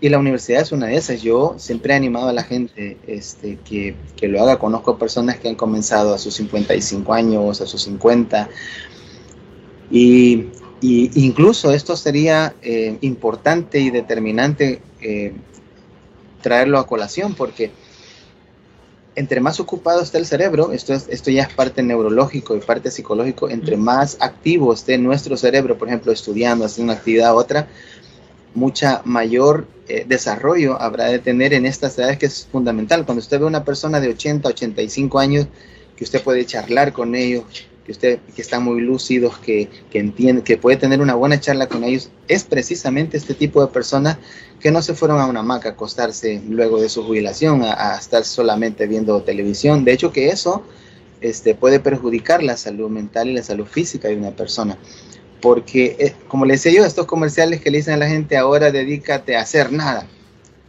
Y 0.00 0.08
la 0.08 0.18
universidad 0.18 0.62
es 0.62 0.72
una 0.72 0.86
de 0.86 0.96
esas. 0.96 1.22
Yo 1.22 1.54
siempre 1.58 1.92
he 1.92 1.96
animado 1.96 2.28
a 2.28 2.32
la 2.32 2.42
gente 2.42 2.98
este, 3.06 3.58
que, 3.64 3.94
que 4.16 4.26
lo 4.26 4.42
haga. 4.42 4.58
Conozco 4.58 4.98
personas 4.98 5.38
que 5.38 5.48
han 5.48 5.54
comenzado 5.54 6.12
a 6.12 6.18
sus 6.18 6.34
55 6.34 7.14
años, 7.14 7.60
a 7.60 7.66
sus 7.66 7.82
50. 7.82 8.48
Y, 9.92 10.48
y 10.80 11.24
incluso 11.24 11.72
esto 11.72 11.96
sería 11.96 12.56
eh, 12.62 12.98
importante 13.02 13.78
y 13.78 13.90
determinante 13.90 14.82
eh, 15.00 15.32
traerlo 16.40 16.80
a 16.80 16.86
colación 16.88 17.34
porque 17.34 17.70
entre 19.14 19.40
más 19.40 19.60
ocupado 19.60 20.02
esté 20.02 20.18
el 20.18 20.26
cerebro, 20.26 20.72
esto, 20.72 20.94
es, 20.94 21.06
esto 21.08 21.30
ya 21.30 21.42
es 21.42 21.52
parte 21.52 21.82
neurológico 21.82 22.56
y 22.56 22.60
parte 22.60 22.90
psicológico, 22.90 23.48
entre 23.48 23.76
más 23.76 24.16
activo 24.20 24.72
esté 24.72 24.96
nuestro 24.98 25.36
cerebro, 25.36 25.76
por 25.76 25.88
ejemplo, 25.88 26.12
estudiando, 26.12 26.64
haciendo 26.64 26.92
una 26.92 26.98
actividad 26.98 27.34
u 27.34 27.38
otra, 27.38 27.68
mucha 28.54 29.02
mayor 29.04 29.66
eh, 29.88 30.04
desarrollo 30.06 30.80
habrá 30.80 31.06
de 31.06 31.18
tener 31.18 31.54
en 31.54 31.66
estas 31.66 31.98
edades 31.98 32.18
que 32.18 32.26
es 32.26 32.48
fundamental. 32.50 33.04
Cuando 33.04 33.20
usted 33.20 33.38
ve 33.38 33.44
a 33.44 33.48
una 33.48 33.64
persona 33.64 34.00
de 34.00 34.08
80, 34.08 34.48
85 34.48 35.18
años, 35.18 35.46
que 35.96 36.04
usted 36.04 36.22
puede 36.22 36.44
charlar 36.46 36.92
con 36.92 37.14
ellos, 37.14 37.44
que 37.84 37.92
usted 37.92 38.20
que 38.34 38.42
están 38.42 38.62
muy 38.62 38.80
lúcidos, 38.80 39.38
que, 39.38 39.68
que 39.90 39.98
entiende, 39.98 40.42
que 40.42 40.56
puede 40.56 40.76
tener 40.76 41.00
una 41.00 41.14
buena 41.14 41.40
charla 41.40 41.66
con 41.66 41.82
ellos, 41.84 42.10
es 42.28 42.44
precisamente 42.44 43.16
este 43.16 43.34
tipo 43.34 43.60
de 43.60 43.72
personas 43.72 44.18
que 44.60 44.70
no 44.70 44.80
se 44.82 44.94
fueron 44.94 45.20
a 45.20 45.26
una 45.26 45.40
hamaca 45.40 45.70
a 45.70 45.72
acostarse 45.72 46.40
luego 46.48 46.80
de 46.80 46.88
su 46.88 47.02
jubilación, 47.02 47.62
a, 47.64 47.96
estar 47.96 48.24
solamente 48.24 48.86
viendo 48.86 49.20
televisión. 49.22 49.84
De 49.84 49.92
hecho 49.92 50.12
que 50.12 50.28
eso 50.28 50.62
este, 51.20 51.54
puede 51.54 51.80
perjudicar 51.80 52.42
la 52.42 52.56
salud 52.56 52.88
mental 52.88 53.28
y 53.28 53.34
la 53.34 53.42
salud 53.42 53.66
física 53.66 54.08
de 54.08 54.16
una 54.16 54.30
persona. 54.30 54.78
porque, 55.40 55.96
eh, 55.98 56.14
como 56.28 56.44
le 56.44 56.52
decía 56.54 56.70
yo, 56.70 56.84
estos 56.84 57.06
comerciales 57.06 57.60
que 57.60 57.72
le 57.72 57.78
dicen 57.78 57.94
a 57.94 57.96
la 57.96 58.08
gente, 58.08 58.36
ahora 58.36 58.70
dedícate 58.70 59.34
a 59.36 59.40
hacer 59.40 59.72
nada, 59.72 60.06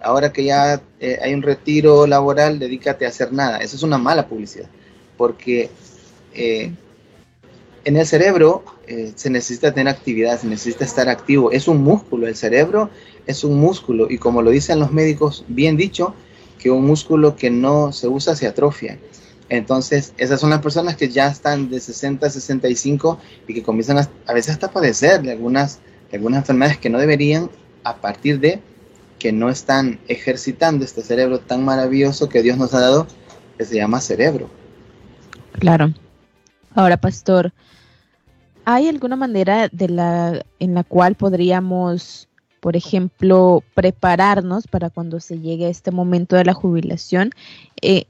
ahora 0.02 0.34
que 0.34 0.44
ya 0.44 0.82
eh, 1.00 1.20
hay 1.22 1.34
un 1.34 1.44
retiro 1.44 2.08
laboral, 2.08 2.58
dedícate 2.58 3.06
a 3.06 3.10
hacer 3.10 3.32
nada. 3.32 3.60
Eso 3.60 3.76
es 3.76 3.84
una 3.84 4.00
mala 4.00 4.28
publicidad, 4.28 4.68
porque 5.16 5.70
eh, 6.34 6.72
en 7.86 7.98
el 7.98 8.06
cerebro 8.06 8.64
se 9.16 9.30
necesita 9.30 9.74
tener 9.74 9.94
actividad, 9.94 10.40
se 10.40 10.48
necesita 10.48 10.86
estar 10.86 11.10
activo. 11.10 11.52
Es 11.52 11.68
un 11.68 11.84
músculo, 11.84 12.28
el 12.28 12.36
cerebro 12.36 12.90
es 13.26 13.44
un 13.44 13.60
músculo 13.60 14.08
y 14.10 14.18
como 14.18 14.42
lo 14.42 14.52
dicen 14.52 14.80
los 14.80 14.92
médicos, 14.92 15.46
bien 15.48 15.78
dicho, 15.78 16.14
que 16.60 16.72
un 16.72 16.86
músculo 16.86 17.36
que 17.36 17.50
no 17.50 17.92
se 17.92 18.08
usa 18.08 18.36
se 18.36 18.48
atrofia. 18.48 18.98
Entonces, 19.50 20.14
esas 20.18 20.40
son 20.40 20.50
las 20.50 20.62
personas 20.62 20.96
que 20.96 21.10
ya 21.10 21.28
están 21.28 21.70
de 21.70 21.80
60 21.80 22.26
a 22.26 22.30
65 22.30 23.20
y 23.48 23.54
que 23.54 23.64
comienzan 23.64 23.98
a, 23.98 24.34
veces 24.34 24.54
hasta 24.54 24.68
a 24.68 24.72
padecer 24.72 25.22
de 25.22 25.34
algunas, 25.34 25.80
algunas 26.12 26.40
enfermedades 26.40 26.78
que 26.78 26.90
no 26.90 26.98
deberían 26.98 27.50
a 27.84 27.98
partir 27.98 28.40
de 28.40 28.62
que 29.20 29.32
no 29.32 29.50
están 29.50 30.00
ejercitando 30.08 30.86
este 30.86 31.02
cerebro 31.02 31.40
tan 31.40 31.64
maravilloso 31.64 32.30
que 32.30 32.42
Dios 32.42 32.58
nos 32.58 32.74
ha 32.74 32.80
dado, 32.80 33.08
que 33.58 33.66
se 33.66 33.76
llama 33.76 34.02
cerebro. 34.02 34.50
Claro. 35.60 35.94
Ahora, 36.74 36.98
pastor, 36.98 37.54
¿hay 38.66 38.88
alguna 38.88 39.16
manera 39.16 39.70
de 39.72 39.90
la, 39.90 40.46
en 40.60 40.74
la 40.74 40.84
cual 40.84 41.16
podríamos, 41.16 42.28
por 42.60 42.76
ejemplo, 42.76 43.64
prepararnos 43.74 44.68
para 44.68 44.90
cuando 44.90 45.20
se 45.20 45.40
llegue 45.40 45.70
este 45.70 45.92
momento 45.92 46.36
de 46.36 46.46
la 46.46 46.54
jubilación? 46.54 47.32
Eh, 47.82 48.06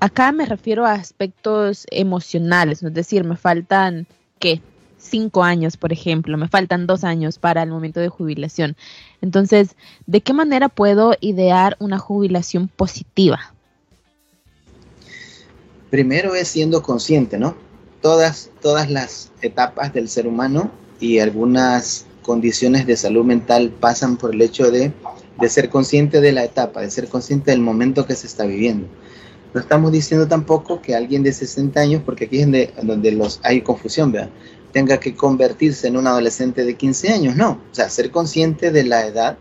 acá 0.00 0.32
me 0.32 0.46
refiero 0.46 0.86
a 0.86 0.92
aspectos 0.92 1.86
emocionales, 1.90 2.82
es 2.82 2.94
decir, 2.94 3.24
me 3.24 3.36
faltan, 3.36 4.06
¿qué? 4.38 4.60
Cinco 5.00 5.44
años, 5.44 5.76
por 5.76 5.92
ejemplo, 5.92 6.36
me 6.36 6.48
faltan 6.48 6.86
dos 6.86 7.04
años 7.04 7.38
para 7.38 7.62
el 7.62 7.70
momento 7.70 8.00
de 8.00 8.08
jubilación. 8.08 8.76
Entonces, 9.20 9.76
¿de 10.06 10.20
qué 10.20 10.32
manera 10.32 10.68
puedo 10.68 11.14
idear 11.20 11.76
una 11.78 11.98
jubilación 11.98 12.66
positiva? 12.66 13.54
Primero 15.90 16.34
es 16.34 16.48
siendo 16.48 16.82
consciente, 16.82 17.38
¿no? 17.38 17.67
Todas, 18.08 18.48
todas 18.62 18.90
las 18.90 19.32
etapas 19.42 19.92
del 19.92 20.08
ser 20.08 20.26
humano 20.26 20.70
y 20.98 21.18
algunas 21.18 22.06
condiciones 22.22 22.86
de 22.86 22.96
salud 22.96 23.22
mental 23.22 23.68
pasan 23.68 24.16
por 24.16 24.34
el 24.34 24.40
hecho 24.40 24.70
de, 24.70 24.94
de 25.38 25.48
ser 25.50 25.68
consciente 25.68 26.22
de 26.22 26.32
la 26.32 26.42
etapa, 26.42 26.80
de 26.80 26.90
ser 26.90 27.08
consciente 27.08 27.50
del 27.50 27.60
momento 27.60 28.06
que 28.06 28.14
se 28.14 28.26
está 28.26 28.46
viviendo. 28.46 28.86
No 29.52 29.60
estamos 29.60 29.92
diciendo 29.92 30.26
tampoco 30.26 30.80
que 30.80 30.94
alguien 30.94 31.22
de 31.22 31.34
60 31.34 31.78
años, 31.78 32.02
porque 32.02 32.24
aquí 32.24 32.38
es 32.38 32.46
donde, 32.82 33.12
los, 33.12 33.40
hay 33.42 33.60
confusión, 33.60 34.10
¿verdad? 34.10 34.30
tenga 34.72 34.98
que 34.98 35.14
convertirse 35.14 35.86
en 35.88 35.98
un 35.98 36.06
adolescente 36.06 36.64
de 36.64 36.76
15 36.76 37.12
años, 37.12 37.36
no. 37.36 37.60
O 37.70 37.74
sea, 37.74 37.90
ser 37.90 38.10
consciente 38.10 38.70
de 38.70 38.84
la 38.84 39.06
edad, 39.06 39.36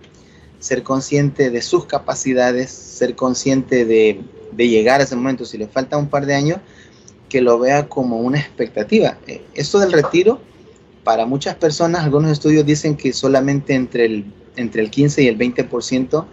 ser 0.60 0.84
consciente 0.84 1.52
de 1.52 1.62
sus 1.62 1.86
capacidades, 1.86 2.70
ser 2.72 3.16
consciente 3.16 3.86
de, 3.86 4.20
de 4.52 4.68
llegar 4.68 5.00
a 5.00 5.06
ese 5.06 5.16
momento, 5.16 5.46
si 5.46 5.58
le 5.58 5.68
falta 5.68 5.96
un 5.96 6.10
par 6.10 6.26
de 6.26 6.36
años, 6.36 6.58
que 7.30 7.42
lo 7.42 7.60
vea 7.60 7.88
como 7.88 8.18
una 8.18 8.40
expectativa. 8.40 9.18
Eh, 9.28 9.42
esto 9.54 9.80
del 9.80 9.92
retiro, 9.92 10.40
para 11.04 11.26
muchas 11.26 11.56
personas, 11.56 12.04
algunos 12.04 12.32
estudios 12.32 12.66
dicen 12.66 12.96
que 12.96 13.14
solamente 13.14 13.74
entre 13.74 14.06
el, 14.06 14.26
entre 14.56 14.82
el 14.82 14.90
15 14.90 15.24
y 15.24 15.28
el 15.28 15.38
20% 15.38 16.26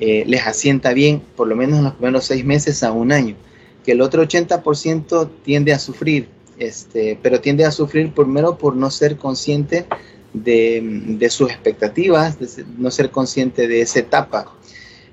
eh, 0.00 0.24
les 0.26 0.46
asienta 0.46 0.92
bien, 0.92 1.22
por 1.36 1.48
lo 1.48 1.56
menos 1.56 1.78
en 1.78 1.84
los 1.84 1.94
primeros 1.94 2.24
seis 2.24 2.44
meses 2.44 2.82
a 2.82 2.92
un 2.92 3.12
año, 3.12 3.36
que 3.84 3.92
el 3.92 4.00
otro 4.00 4.22
80% 4.22 5.30
tiende 5.44 5.72
a 5.72 5.78
sufrir, 5.78 6.28
este, 6.58 7.18
pero 7.22 7.40
tiende 7.40 7.64
a 7.64 7.70
sufrir 7.70 8.12
primero 8.12 8.58
por 8.58 8.74
no 8.74 8.90
ser 8.90 9.16
consciente 9.16 9.86
de, 10.32 11.28
sus 11.30 11.50
expectativas, 11.50 12.38
de 12.38 12.64
no 12.76 12.90
ser 12.90 13.10
consciente 13.10 13.68
de 13.68 13.80
esa 13.80 14.00
etapa. 14.00 14.52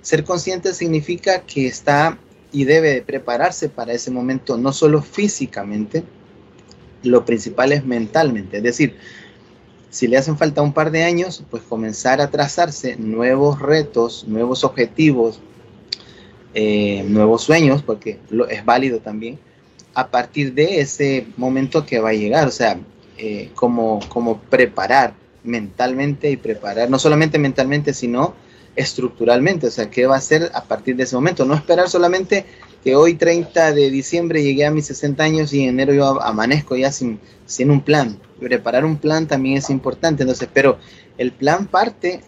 Ser 0.01 0.23
consciente 0.23 0.73
significa 0.73 1.41
que 1.41 1.67
está 1.67 2.17
y 2.51 2.65
debe 2.65 3.01
prepararse 3.01 3.69
para 3.69 3.93
ese 3.93 4.11
momento, 4.11 4.57
no 4.57 4.73
solo 4.73 5.01
físicamente, 5.01 6.03
lo 7.03 7.25
principal 7.25 7.71
es 7.71 7.85
mentalmente, 7.85 8.57
es 8.57 8.63
decir, 8.63 8.95
si 9.89 10.07
le 10.07 10.17
hacen 10.17 10.37
falta 10.37 10.61
un 10.61 10.71
par 10.71 10.89
de 10.91 11.03
años, 11.03 11.43
pues 11.49 11.63
comenzar 11.63 12.21
a 12.21 12.31
trazarse 12.31 12.95
nuevos 12.95 13.59
retos, 13.59 14.25
nuevos 14.25 14.63
objetivos, 14.63 15.41
eh, 16.53 17.03
nuevos 17.07 17.43
sueños, 17.43 17.83
porque 17.83 18.19
es 18.49 18.65
válido 18.65 18.99
también, 18.99 19.37
a 19.93 20.07
partir 20.07 20.53
de 20.53 20.79
ese 20.79 21.27
momento 21.35 21.85
que 21.85 21.99
va 21.99 22.09
a 22.09 22.13
llegar, 22.13 22.47
o 22.47 22.51
sea, 22.51 22.79
eh, 23.17 23.51
como, 23.53 23.99
como 24.07 24.39
preparar 24.39 25.13
mentalmente 25.43 26.31
y 26.31 26.37
preparar, 26.37 26.89
no 26.89 26.97
solamente 26.97 27.37
mentalmente, 27.37 27.93
sino 27.93 28.33
estructuralmente, 28.75 29.67
o 29.67 29.71
sea, 29.71 29.89
qué 29.89 30.05
va 30.05 30.15
a 30.15 30.19
hacer 30.19 30.51
a 30.53 30.63
partir 30.63 30.95
de 30.95 31.03
ese 31.03 31.15
momento, 31.15 31.45
no 31.45 31.53
esperar 31.53 31.89
solamente 31.89 32.45
que 32.83 32.95
hoy 32.95 33.15
30 33.15 33.73
de 33.73 33.91
diciembre 33.91 34.43
llegué 34.43 34.65
a 34.65 34.71
mis 34.71 34.87
60 34.87 35.23
años 35.23 35.53
y 35.53 35.63
en 35.63 35.69
enero 35.69 35.93
yo 35.93 36.21
amanezco 36.21 36.75
ya 36.75 36.91
sin, 36.91 37.19
sin 37.45 37.69
un 37.69 37.81
plan. 37.81 38.17
Preparar 38.39 38.85
un 38.85 38.97
plan 38.97 39.27
también 39.27 39.57
es 39.57 39.69
importante, 39.69 40.23
entonces, 40.23 40.49
pero 40.51 40.79
el 41.17 41.31
plan 41.31 41.67
parte 41.67 42.21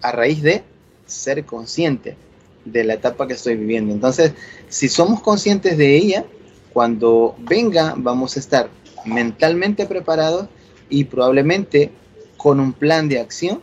a 0.00 0.12
raíz 0.12 0.42
de 0.42 0.62
ser 1.06 1.44
consciente 1.44 2.16
de 2.64 2.84
la 2.84 2.94
etapa 2.94 3.26
que 3.26 3.34
estoy 3.34 3.56
viviendo. 3.56 3.92
Entonces, 3.92 4.32
si 4.68 4.88
somos 4.88 5.20
conscientes 5.20 5.76
de 5.76 5.96
ella, 5.96 6.24
cuando 6.72 7.34
venga 7.38 7.94
vamos 7.96 8.36
a 8.36 8.40
estar 8.40 8.70
mentalmente 9.04 9.86
preparados 9.86 10.48
y 10.88 11.04
probablemente 11.04 11.90
con 12.36 12.60
un 12.60 12.72
plan 12.72 13.08
de 13.08 13.20
acción 13.20 13.62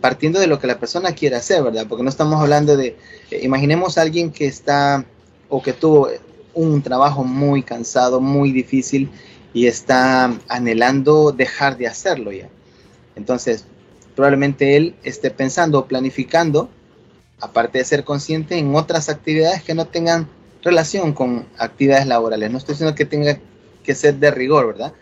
partiendo 0.00 0.40
de 0.40 0.46
lo 0.46 0.58
que 0.58 0.66
la 0.66 0.78
persona 0.78 1.12
quiere 1.12 1.36
hacer, 1.36 1.62
¿verdad? 1.62 1.86
Porque 1.88 2.02
no 2.02 2.10
estamos 2.10 2.40
hablando 2.40 2.76
de, 2.76 2.96
eh, 3.30 3.40
imaginemos 3.42 3.96
a 3.96 4.02
alguien 4.02 4.30
que 4.30 4.46
está 4.46 5.04
o 5.48 5.62
que 5.62 5.72
tuvo 5.72 6.08
un 6.54 6.82
trabajo 6.82 7.22
muy 7.22 7.62
cansado, 7.62 8.20
muy 8.20 8.50
difícil 8.50 9.08
y 9.52 9.66
está 9.66 10.34
anhelando 10.48 11.32
dejar 11.32 11.76
de 11.76 11.86
hacerlo 11.86 12.32
ya. 12.32 12.48
Entonces, 13.14 13.64
probablemente 14.14 14.76
él 14.76 14.96
esté 15.04 15.30
pensando, 15.30 15.86
planificando, 15.86 16.68
aparte 17.40 17.78
de 17.78 17.84
ser 17.84 18.04
consciente, 18.04 18.58
en 18.58 18.74
otras 18.74 19.08
actividades 19.08 19.62
que 19.62 19.74
no 19.74 19.86
tengan 19.86 20.28
relación 20.62 21.12
con 21.12 21.46
actividades 21.58 22.06
laborales. 22.06 22.50
No 22.50 22.58
estoy 22.58 22.74
diciendo 22.74 22.96
que 22.96 23.04
tenga 23.04 23.38
que 23.84 23.94
ser 23.94 24.16
de 24.16 24.30
rigor, 24.30 24.66
¿verdad? 24.66 24.92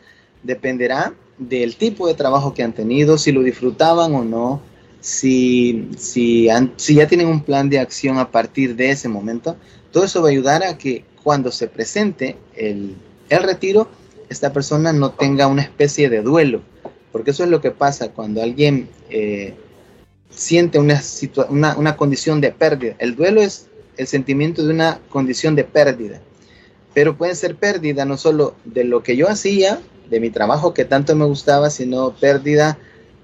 Dependerá 0.43 1.15
del 1.38 1.76
tipo 1.76 2.07
de 2.07 2.14
trabajo 2.14 2.55
que 2.55 2.62
han 2.62 2.73
tenido, 2.73 3.19
si 3.19 3.33
lo 3.33 3.43
disfrutaban 3.43 4.14
o 4.14 4.25
no, 4.25 4.61
si, 5.00 5.91
si, 5.99 6.47
ya 6.47 7.07
tienen 7.07 7.29
un 7.29 7.43
plan 7.43 7.69
de 7.69 7.79
acción 7.79 8.19
a 8.19 8.31
partir 8.31 8.75
de 8.76 8.91
ese 8.91 9.09
momento. 9.09 9.57
Todo 9.93 10.05
eso 10.05 10.23
va 10.23 10.29
a 10.29 10.33
ayudar 10.33 10.62
a 10.62 10.79
que 10.79 11.05
cuando 11.23 11.50
se 11.50 11.69
presente 11.69 12.37
el, 12.57 12.95
el 13.29 13.43
retiro, 13.43 13.88
esta 14.29 14.53
persona 14.53 14.93
no 14.93 15.11
tenga 15.11 15.47
una 15.47 15.62
especie 15.62 16.09
de 16.09 16.23
duelo, 16.23 16.62
porque 17.12 17.33
eso 17.33 17.45
es 17.45 17.50
lo 17.50 17.61
que 17.61 17.71
pasa 17.71 18.12
cuando 18.12 18.43
alguien 18.43 18.88
eh, 19.11 19.55
siente 20.31 20.79
una, 20.79 21.00
una, 21.49 21.76
una 21.76 21.97
condición 21.97 22.41
de 22.41 22.53
pérdida. 22.53 22.95
El 22.99 23.14
duelo 23.14 23.43
es 23.43 23.69
el 23.97 24.07
sentimiento 24.07 24.64
de 24.64 24.73
una 24.73 25.00
condición 25.11 25.55
de 25.55 25.64
pérdida, 25.64 26.21
pero 26.95 27.17
puede 27.17 27.35
ser 27.35 27.57
pérdida 27.57 28.05
no 28.05 28.17
solo 28.17 28.55
de 28.64 28.85
lo 28.85 29.03
que 29.03 29.17
yo 29.17 29.29
hacía, 29.29 29.81
de 30.14 30.21
mi 30.21 30.30
trabajo 30.30 30.73
que 30.73 30.85
tanto 30.85 31.16
me 31.16 31.25
gustaba, 31.25 31.71
sino 31.71 32.14
pérdida 32.14 32.78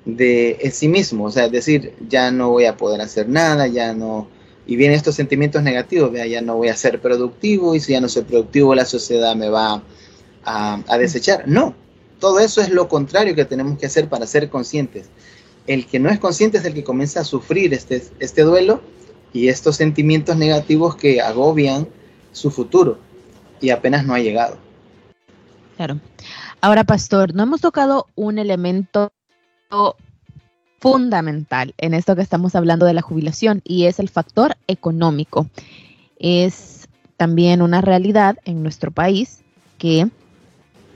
de 0.04 0.58
sí 0.72 0.88
mismo, 0.88 1.26
o 1.26 1.30
sea, 1.30 1.44
es 1.44 1.52
decir, 1.52 1.94
ya 2.08 2.32
no 2.32 2.50
voy 2.50 2.64
a 2.64 2.76
poder 2.76 3.00
hacer 3.00 3.28
nada, 3.28 3.68
ya 3.68 3.94
no, 3.94 4.28
y 4.66 4.74
vienen 4.74 4.96
estos 4.96 5.14
sentimientos 5.14 5.62
negativos, 5.62 6.10
ya 6.28 6.40
no 6.40 6.56
voy 6.56 6.68
a 6.68 6.76
ser 6.76 7.00
productivo, 7.00 7.76
y 7.76 7.80
si 7.80 7.92
ya 7.92 8.00
no 8.00 8.08
soy 8.08 8.22
productivo, 8.22 8.74
la 8.74 8.86
sociedad 8.86 9.36
me 9.36 9.48
va 9.48 9.84
a, 10.44 10.82
a 10.88 10.98
desechar. 10.98 11.44
No, 11.46 11.76
todo 12.18 12.40
eso 12.40 12.60
es 12.60 12.70
lo 12.70 12.88
contrario 12.88 13.36
que 13.36 13.44
tenemos 13.44 13.78
que 13.78 13.86
hacer 13.86 14.08
para 14.08 14.26
ser 14.26 14.50
conscientes. 14.50 15.06
El 15.68 15.86
que 15.86 16.00
no 16.00 16.10
es 16.10 16.18
consciente 16.18 16.58
es 16.58 16.64
el 16.64 16.74
que 16.74 16.82
comienza 16.82 17.20
a 17.20 17.24
sufrir 17.24 17.72
este, 17.72 18.02
este 18.18 18.42
duelo 18.42 18.82
y 19.32 19.46
estos 19.46 19.76
sentimientos 19.76 20.36
negativos 20.36 20.96
que 20.96 21.20
agobian 21.20 21.86
su 22.32 22.50
futuro 22.50 22.98
y 23.60 23.70
apenas 23.70 24.04
no 24.04 24.14
ha 24.14 24.18
llegado. 24.18 24.56
Claro. 25.76 26.00
Ahora, 26.62 26.84
pastor, 26.84 27.34
no 27.34 27.42
hemos 27.44 27.62
tocado 27.62 28.06
un 28.16 28.38
elemento 28.38 29.12
fundamental 30.78 31.74
en 31.78 31.94
esto 31.94 32.14
que 32.14 32.22
estamos 32.22 32.54
hablando 32.54 32.84
de 32.84 32.92
la 32.92 33.00
jubilación 33.00 33.62
y 33.64 33.86
es 33.86 33.98
el 33.98 34.10
factor 34.10 34.56
económico. 34.66 35.48
Es 36.18 36.86
también 37.16 37.62
una 37.62 37.80
realidad 37.80 38.36
en 38.44 38.62
nuestro 38.62 38.90
país 38.90 39.40
que 39.78 40.10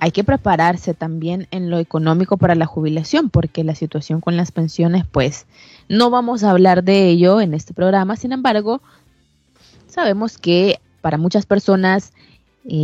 hay 0.00 0.10
que 0.10 0.22
prepararse 0.22 0.92
también 0.92 1.48
en 1.50 1.70
lo 1.70 1.78
económico 1.78 2.36
para 2.36 2.54
la 2.54 2.66
jubilación 2.66 3.30
porque 3.30 3.64
la 3.64 3.74
situación 3.74 4.20
con 4.20 4.36
las 4.36 4.52
pensiones, 4.52 5.06
pues 5.10 5.46
no 5.88 6.10
vamos 6.10 6.44
a 6.44 6.50
hablar 6.50 6.84
de 6.84 7.08
ello 7.08 7.40
en 7.40 7.54
este 7.54 7.72
programa, 7.72 8.16
sin 8.16 8.32
embargo, 8.32 8.82
sabemos 9.86 10.36
que 10.36 10.78
para 11.00 11.16
muchas 11.16 11.46
personas 11.46 12.12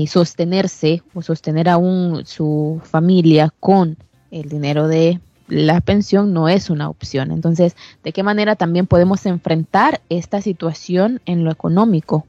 sostenerse 0.07 1.03
o 1.15 1.23
sostener 1.23 1.69
aún 1.69 2.25
su 2.27 2.81
familia 2.85 3.53
con 3.61 3.97
el 4.31 4.49
dinero 4.49 4.89
de 4.89 5.21
la 5.51 5.81
pensión 5.81 6.33
no 6.33 6.49
es 6.49 6.71
una 6.71 6.89
opción. 6.89 7.33
Entonces, 7.33 7.75
¿de 8.05 8.13
qué 8.13 8.23
manera 8.23 8.57
también 8.57 8.87
podemos 8.87 9.27
enfrentar 9.27 10.01
esta 10.09 10.41
situación 10.41 11.21
en 11.27 11.45
lo 11.45 11.51
económico? 11.51 12.25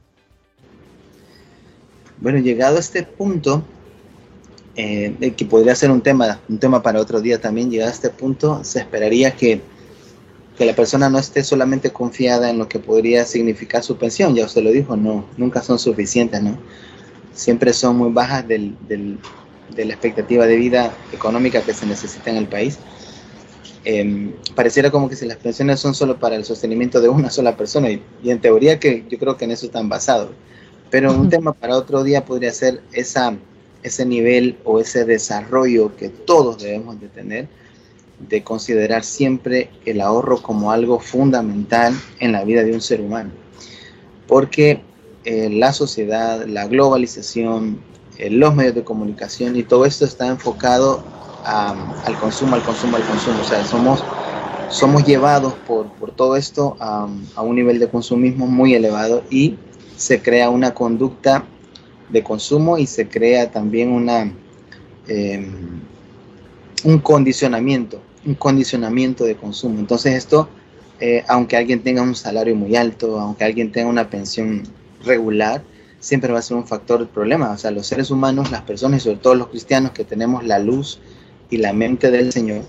Bueno, 2.20 2.38
llegado 2.38 2.76
a 2.76 2.80
este 2.80 3.04
punto, 3.04 3.62
eh, 4.76 5.34
que 5.36 5.44
podría 5.44 5.74
ser 5.74 5.90
un 5.90 6.00
tema, 6.00 6.40
un 6.48 6.58
tema 6.58 6.82
para 6.82 7.00
otro 7.00 7.20
día 7.20 7.40
también, 7.40 7.70
llegado 7.70 7.90
a 7.90 7.94
este 7.94 8.10
punto, 8.10 8.62
se 8.64 8.80
esperaría 8.80 9.32
que, 9.32 9.60
que 10.56 10.64
la 10.64 10.74
persona 10.74 11.08
no 11.08 11.18
esté 11.18 11.42
solamente 11.44 11.90
confiada 11.90 12.50
en 12.50 12.58
lo 12.58 12.68
que 12.68 12.78
podría 12.78 13.24
significar 13.24 13.82
su 13.82 13.96
pensión, 13.96 14.34
ya 14.34 14.46
usted 14.46 14.62
lo 14.62 14.70
dijo, 14.70 14.96
no, 14.96 15.24
nunca 15.36 15.62
son 15.62 15.78
suficientes, 15.78 16.42
¿no? 16.42 16.58
Siempre 17.32 17.72
son 17.72 17.96
muy 17.96 18.12
bajas 18.12 18.46
del, 18.46 18.76
del, 18.88 19.18
de 19.74 19.84
la 19.84 19.92
expectativa 19.92 20.46
de 20.46 20.56
vida 20.56 20.94
económica 21.12 21.62
que 21.62 21.74
se 21.74 21.86
necesita 21.86 22.30
en 22.30 22.36
el 22.36 22.46
país. 22.46 22.78
Eh, 23.84 24.34
pareciera 24.54 24.90
como 24.90 25.08
que 25.08 25.16
si 25.16 25.26
las 25.26 25.38
pensiones 25.38 25.80
son 25.80 25.94
solo 25.94 26.18
para 26.18 26.36
el 26.36 26.44
sostenimiento 26.44 27.00
de 27.00 27.08
una 27.08 27.30
sola 27.30 27.56
persona 27.56 27.90
y, 27.90 28.02
y, 28.22 28.30
en 28.30 28.40
teoría 28.40 28.78
que 28.78 29.04
yo 29.08 29.18
creo 29.18 29.36
que 29.36 29.44
en 29.44 29.50
eso 29.52 29.66
están 29.66 29.88
basados. 29.88 30.30
Pero 30.90 31.12
un 31.12 31.30
tema 31.30 31.52
para 31.52 31.76
otro 31.76 32.04
día 32.04 32.24
podría 32.24 32.52
ser 32.52 32.82
esa, 32.92 33.34
ese 33.82 34.06
nivel 34.06 34.58
o 34.64 34.78
ese 34.78 35.04
desarrollo 35.04 35.96
que 35.96 36.10
todos 36.10 36.62
debemos 36.62 37.00
de 37.00 37.08
tener 37.08 37.48
de 38.28 38.42
considerar 38.42 39.04
siempre 39.04 39.70
el 39.84 40.00
ahorro 40.00 40.42
como 40.42 40.70
algo 40.70 41.00
fundamental 41.00 41.94
en 42.20 42.32
la 42.32 42.44
vida 42.44 42.62
de 42.62 42.72
un 42.72 42.80
ser 42.80 43.00
humano. 43.00 43.30
Porque 44.26 44.80
eh, 45.24 45.48
la 45.50 45.72
sociedad, 45.72 46.46
la 46.46 46.66
globalización, 46.66 47.80
eh, 48.18 48.30
los 48.30 48.54
medios 48.54 48.74
de 48.74 48.84
comunicación 48.84 49.56
y 49.56 49.62
todo 49.62 49.84
esto 49.84 50.04
está 50.04 50.26
enfocado 50.28 51.02
al 51.44 52.18
consumo, 52.20 52.54
al 52.54 52.62
consumo, 52.62 52.96
al 52.96 53.04
consumo. 53.04 53.40
O 53.40 53.44
sea, 53.44 53.64
somos, 53.64 54.04
somos 54.68 55.04
llevados 55.04 55.54
por, 55.66 55.92
por 55.94 56.12
todo 56.12 56.36
esto 56.36 56.76
a, 56.78 57.08
a, 57.34 57.42
un 57.42 57.56
nivel 57.56 57.80
de 57.80 57.88
consumismo 57.88 58.46
muy 58.46 58.74
elevado 58.74 59.24
y 59.28 59.56
se 59.96 60.22
crea 60.22 60.50
una 60.50 60.72
conducta 60.72 61.44
de 62.12 62.22
consumo 62.22 62.78
y 62.78 62.86
se 62.86 63.08
crea 63.08 63.50
también 63.50 63.90
una, 63.90 64.32
eh, 65.08 65.50
un 66.84 66.98
condicionamiento, 66.98 68.00
un 68.26 68.34
condicionamiento 68.34 69.24
de 69.24 69.36
consumo. 69.36 69.78
Entonces 69.78 70.14
esto, 70.14 70.48
eh, 71.00 71.24
aunque 71.28 71.56
alguien 71.56 71.82
tenga 71.82 72.02
un 72.02 72.14
salario 72.14 72.54
muy 72.54 72.76
alto, 72.76 73.18
aunque 73.18 73.44
alguien 73.44 73.72
tenga 73.72 73.88
una 73.88 74.10
pensión 74.10 74.62
regular, 75.04 75.62
siempre 76.00 76.32
va 76.32 76.40
a 76.40 76.42
ser 76.42 76.56
un 76.56 76.66
factor 76.66 77.00
de 77.00 77.06
problema. 77.06 77.50
O 77.50 77.58
sea, 77.58 77.70
los 77.70 77.86
seres 77.86 78.10
humanos, 78.10 78.50
las 78.50 78.62
personas 78.62 79.00
y 79.00 79.04
sobre 79.04 79.18
todo 79.18 79.34
los 79.34 79.48
cristianos 79.48 79.92
que 79.92 80.04
tenemos 80.04 80.44
la 80.44 80.58
luz 80.58 80.98
y 81.50 81.58
la 81.58 81.72
mente 81.72 82.10
del 82.10 82.32
Señor, 82.32 82.62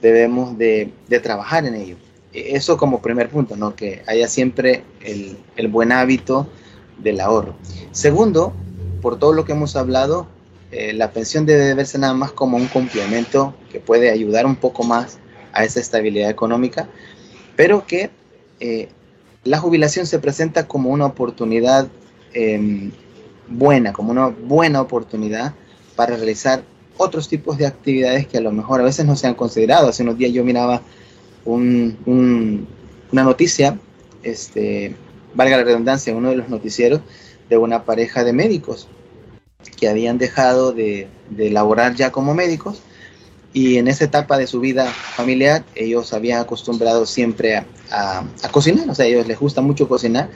debemos 0.00 0.56
de, 0.58 0.92
trabajar 1.22 1.66
en 1.66 1.74
ello. 1.74 1.96
Eso 2.32 2.76
como 2.76 3.00
primer 3.00 3.30
punto, 3.30 3.56
¿no? 3.56 3.74
Que 3.74 4.02
haya 4.06 4.28
siempre 4.28 4.84
el, 5.00 5.38
el, 5.56 5.68
buen 5.68 5.90
hábito 5.90 6.46
del 6.98 7.20
ahorro. 7.20 7.56
Segundo, 7.92 8.52
por 9.00 9.18
todo 9.18 9.32
lo 9.32 9.44
que 9.44 9.52
hemos 9.52 9.74
hablado, 9.74 10.26
eh, 10.70 10.92
la 10.92 11.12
pensión 11.12 11.46
debe 11.46 11.74
verse 11.74 11.98
nada 11.98 12.14
más 12.14 12.32
como 12.32 12.56
un 12.56 12.66
complemento 12.66 13.54
que 13.70 13.80
puede 13.80 14.10
ayudar 14.10 14.46
un 14.46 14.56
poco 14.56 14.82
más 14.82 15.18
a 15.52 15.64
esa 15.64 15.80
estabilidad 15.80 16.28
económica, 16.28 16.88
pero 17.54 17.86
que 17.86 18.10
eh, 18.60 18.88
la 19.46 19.58
jubilación 19.58 20.06
se 20.06 20.18
presenta 20.18 20.66
como 20.66 20.90
una 20.90 21.06
oportunidad 21.06 21.88
eh, 22.34 22.90
buena, 23.48 23.92
como 23.92 24.10
una 24.10 24.26
buena 24.26 24.80
oportunidad 24.80 25.54
para 25.94 26.16
realizar 26.16 26.62
otros 26.96 27.28
tipos 27.28 27.56
de 27.58 27.66
actividades 27.66 28.26
que 28.26 28.38
a 28.38 28.40
lo 28.40 28.52
mejor 28.52 28.80
a 28.80 28.84
veces 28.84 29.06
no 29.06 29.16
se 29.16 29.26
han 29.26 29.34
considerado. 29.34 29.88
Hace 29.88 30.02
unos 30.02 30.18
días 30.18 30.32
yo 30.32 30.44
miraba 30.44 30.82
un, 31.44 31.96
un, 32.06 32.66
una 33.12 33.22
noticia, 33.22 33.78
este, 34.22 34.94
valga 35.34 35.58
la 35.58 35.64
redundancia, 35.64 36.14
uno 36.14 36.30
de 36.30 36.36
los 36.36 36.48
noticieros 36.48 37.00
de 37.48 37.56
una 37.56 37.84
pareja 37.84 38.24
de 38.24 38.32
médicos 38.32 38.88
que 39.78 39.88
habían 39.88 40.18
dejado 40.18 40.72
de, 40.72 41.08
de 41.30 41.50
laborar 41.50 41.94
ya 41.94 42.10
como 42.10 42.34
médicos 42.34 42.82
y 43.56 43.78
en 43.78 43.88
esa 43.88 44.04
etapa 44.04 44.36
de 44.36 44.46
su 44.46 44.60
vida 44.60 44.84
familiar 44.84 45.64
ellos 45.74 46.12
habían 46.12 46.42
acostumbrado 46.42 47.06
siempre 47.06 47.56
a, 47.56 47.66
a, 47.90 48.26
a, 48.42 48.48
cocinar, 48.50 48.86
o 48.90 48.94
sea, 48.94 49.06
a 49.06 49.08
ellos 49.08 49.26
les 49.26 49.40
gusta 49.40 49.62
mucho 49.62 49.88
cocinar 49.88 50.28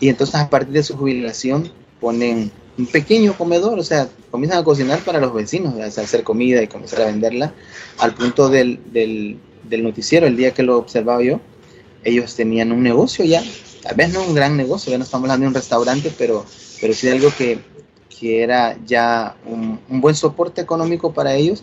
y 0.00 0.08
entonces 0.08 0.34
a 0.36 0.48
partir 0.48 0.72
de 0.72 0.82
su 0.82 0.96
jubilación 0.96 1.70
ponen 2.00 2.50
un 2.78 2.86
pequeño 2.86 3.36
comedor, 3.36 3.78
o 3.78 3.84
sea, 3.84 4.08
comienzan 4.30 4.60
a 4.60 4.64
cocinar 4.64 5.00
para 5.00 5.20
los 5.20 5.34
vecinos, 5.34 5.74
o 5.74 5.90
sea, 5.90 6.04
hacer 6.04 6.22
comida 6.22 6.62
y 6.62 6.68
comenzar 6.68 7.02
a 7.02 7.04
venderla, 7.04 7.52
al 7.98 8.14
punto 8.14 8.48
del, 8.48 8.80
del, 8.94 9.38
del, 9.64 9.82
noticiero, 9.82 10.26
el 10.26 10.38
día 10.38 10.54
que 10.54 10.62
lo 10.62 10.78
observaba 10.78 11.22
yo, 11.22 11.42
ellos 12.02 12.34
tenían 12.34 12.72
un 12.72 12.82
negocio 12.82 13.26
ya, 13.26 13.42
tal 13.82 13.94
vez 13.94 14.10
no 14.14 14.22
un 14.22 14.34
gran 14.34 14.56
negocio, 14.56 14.90
ya 14.90 14.96
no 14.96 15.04
estamos 15.04 15.26
hablando 15.26 15.44
de 15.44 15.48
un 15.48 15.54
restaurante, 15.54 16.10
pero, 16.16 16.46
pero 16.80 16.94
sí 16.94 17.08
de 17.08 17.12
algo 17.12 17.30
que, 17.36 17.58
que 18.08 18.42
era 18.42 18.78
ya 18.86 19.36
un, 19.44 19.80
un, 19.90 20.00
buen 20.00 20.14
soporte 20.14 20.62
económico 20.62 21.12
para 21.12 21.34
ellos 21.34 21.62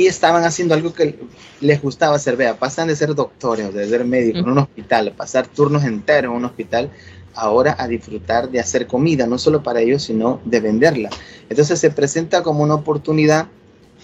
y 0.00 0.06
estaban 0.06 0.44
haciendo 0.44 0.74
algo 0.74 0.94
que 0.94 1.18
les 1.60 1.82
gustaba 1.82 2.16
hacer, 2.16 2.34
vea, 2.34 2.58
pasan 2.58 2.88
de 2.88 2.96
ser 2.96 3.14
doctores, 3.14 3.74
de 3.74 3.86
ser 3.86 4.06
médicos 4.06 4.42
en 4.42 4.48
un 4.48 4.58
hospital, 4.58 5.12
pasar 5.14 5.46
turnos 5.46 5.84
enteros 5.84 6.30
en 6.30 6.38
un 6.38 6.44
hospital, 6.46 6.90
ahora 7.34 7.76
a 7.78 7.86
disfrutar 7.86 8.50
de 8.50 8.60
hacer 8.60 8.86
comida, 8.86 9.26
no 9.26 9.36
solo 9.36 9.62
para 9.62 9.80
ellos, 9.80 10.02
sino 10.04 10.40
de 10.46 10.60
venderla. 10.60 11.10
Entonces 11.50 11.78
se 11.78 11.90
presenta 11.90 12.42
como 12.42 12.62
una 12.62 12.76
oportunidad 12.76 13.48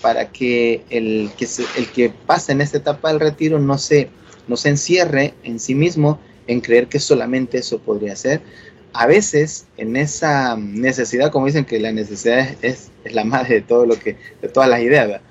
para 0.02 0.30
que 0.30 0.84
el 0.90 1.30
que, 1.38 1.46
se, 1.46 1.64
el 1.78 1.90
que 1.90 2.10
pasa 2.10 2.52
en 2.52 2.60
esta 2.60 2.76
etapa 2.76 3.08
del 3.08 3.20
retiro 3.20 3.58
no 3.58 3.78
se, 3.78 4.10
no 4.48 4.58
se 4.58 4.68
encierre 4.68 5.32
en 5.44 5.58
sí 5.58 5.74
mismo 5.74 6.20
en 6.46 6.60
creer 6.60 6.88
que 6.88 7.00
solamente 7.00 7.56
eso 7.56 7.78
podría 7.78 8.16
ser. 8.16 8.42
A 8.92 9.06
veces 9.06 9.66
en 9.78 9.96
esa 9.96 10.56
necesidad, 10.56 11.30
como 11.30 11.46
dicen 11.46 11.64
que 11.64 11.80
la 11.80 11.92
necesidad 11.92 12.40
es, 12.40 12.58
es, 12.60 12.90
es 13.04 13.14
la 13.14 13.24
madre 13.24 13.56
de 13.56 13.62
todo 13.62 13.86
lo 13.86 13.98
que, 13.98 14.18
de 14.42 14.48
todas 14.48 14.68
las 14.68 14.80
ideas, 14.80 15.22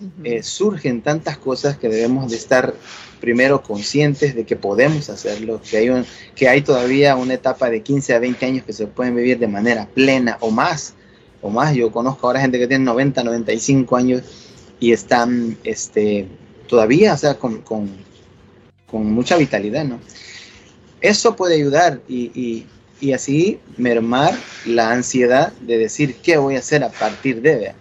uh 0.00 0.04
-huh. 0.04 0.10
eh, 0.24 0.42
surgen 0.42 1.02
tantas 1.02 1.38
cosas 1.38 1.78
que 1.78 1.88
debemos 1.88 2.30
de 2.30 2.36
estar 2.36 2.74
primero 3.20 3.62
conscientes 3.62 4.34
de 4.34 4.44
que 4.44 4.56
podemos 4.56 5.10
hacerlo, 5.10 5.60
que 5.68 5.76
hay, 5.76 5.90
un, 5.90 6.06
que 6.34 6.48
hay 6.48 6.62
todavía 6.62 7.16
una 7.16 7.34
etapa 7.34 7.70
de 7.70 7.82
15 7.82 8.14
a 8.14 8.18
20 8.18 8.46
años 8.46 8.64
que 8.64 8.72
se 8.72 8.86
pueden 8.86 9.14
vivir 9.16 9.38
de 9.38 9.48
manera 9.48 9.88
plena 9.92 10.38
o 10.40 10.50
más, 10.50 10.94
o 11.42 11.50
más. 11.50 11.74
Yo 11.74 11.90
conozco 11.90 12.26
ahora 12.26 12.40
gente 12.40 12.58
que 12.58 12.66
tiene 12.66 12.84
90, 12.84 13.24
95 13.24 13.96
años 13.96 14.22
y 14.80 14.92
están 14.92 15.56
este, 15.64 16.28
todavía, 16.66 17.14
o 17.14 17.16
sea, 17.16 17.34
con, 17.34 17.62
con, 17.62 17.90
con 18.90 19.10
mucha 19.12 19.36
vitalidad, 19.36 19.84
¿no? 19.84 19.98
Eso 21.00 21.36
puede 21.36 21.54
ayudar 21.54 22.00
y, 22.08 22.30
y, 22.34 22.66
y, 23.00 23.12
así 23.12 23.60
mermar 23.76 24.34
la 24.66 24.90
ansiedad 24.90 25.52
de 25.60 25.78
decir 25.78 26.16
qué 26.16 26.38
voy 26.38 26.56
a 26.56 26.58
hacer 26.58 26.82
a 26.82 26.90
partir 26.90 27.40
de... 27.40 27.72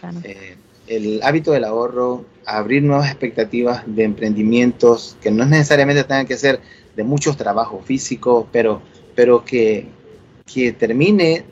Claro. 0.00 0.20
Eh, 0.22 0.56
el 0.86 1.22
hábito 1.22 1.52
del 1.52 1.64
ahorro, 1.64 2.24
abrir 2.46 2.82
nuevas 2.82 3.10
expectativas 3.10 3.82
de 3.86 4.04
emprendimientos 4.04 5.16
que 5.20 5.30
no 5.30 5.44
necesariamente 5.46 6.04
tengan 6.04 6.26
que 6.26 6.36
ser 6.36 6.60
de 6.94 7.04
muchos 7.04 7.36
trabajos 7.36 7.84
físicos, 7.84 8.46
pero, 8.52 8.82
pero 9.14 9.44
que, 9.44 9.88
que 10.52 10.72
termine 10.72 11.44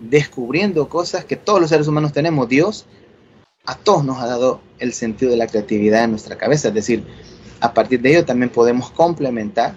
descubriendo 0.00 0.88
cosas 0.88 1.24
que 1.24 1.36
todos 1.36 1.60
los 1.60 1.70
seres 1.70 1.86
humanos 1.86 2.12
tenemos. 2.12 2.48
Dios 2.48 2.86
a 3.64 3.76
todos 3.76 4.04
nos 4.04 4.18
ha 4.18 4.26
dado 4.26 4.60
el 4.78 4.92
sentido 4.92 5.30
de 5.30 5.36
la 5.36 5.46
creatividad 5.46 6.04
en 6.04 6.10
nuestra 6.10 6.36
cabeza, 6.36 6.68
es 6.68 6.74
decir, 6.74 7.04
a 7.60 7.72
partir 7.74 8.00
de 8.00 8.10
ello 8.10 8.24
también 8.24 8.50
podemos 8.50 8.90
complementar 8.90 9.74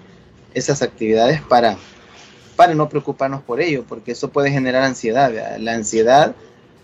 esas 0.56 0.82
actividades 0.82 1.42
para, 1.42 1.78
para 2.56 2.74
no 2.74 2.90
preocuparnos 2.90 3.44
por 3.44 3.62
ello, 3.62 3.86
porque 3.88 4.14
eso 4.14 4.30
puede 4.30 4.50
generar 4.50 4.82
ansiedad. 4.84 5.32
¿verdad? 5.32 5.58
La 5.60 5.74
ansiedad 5.74 6.36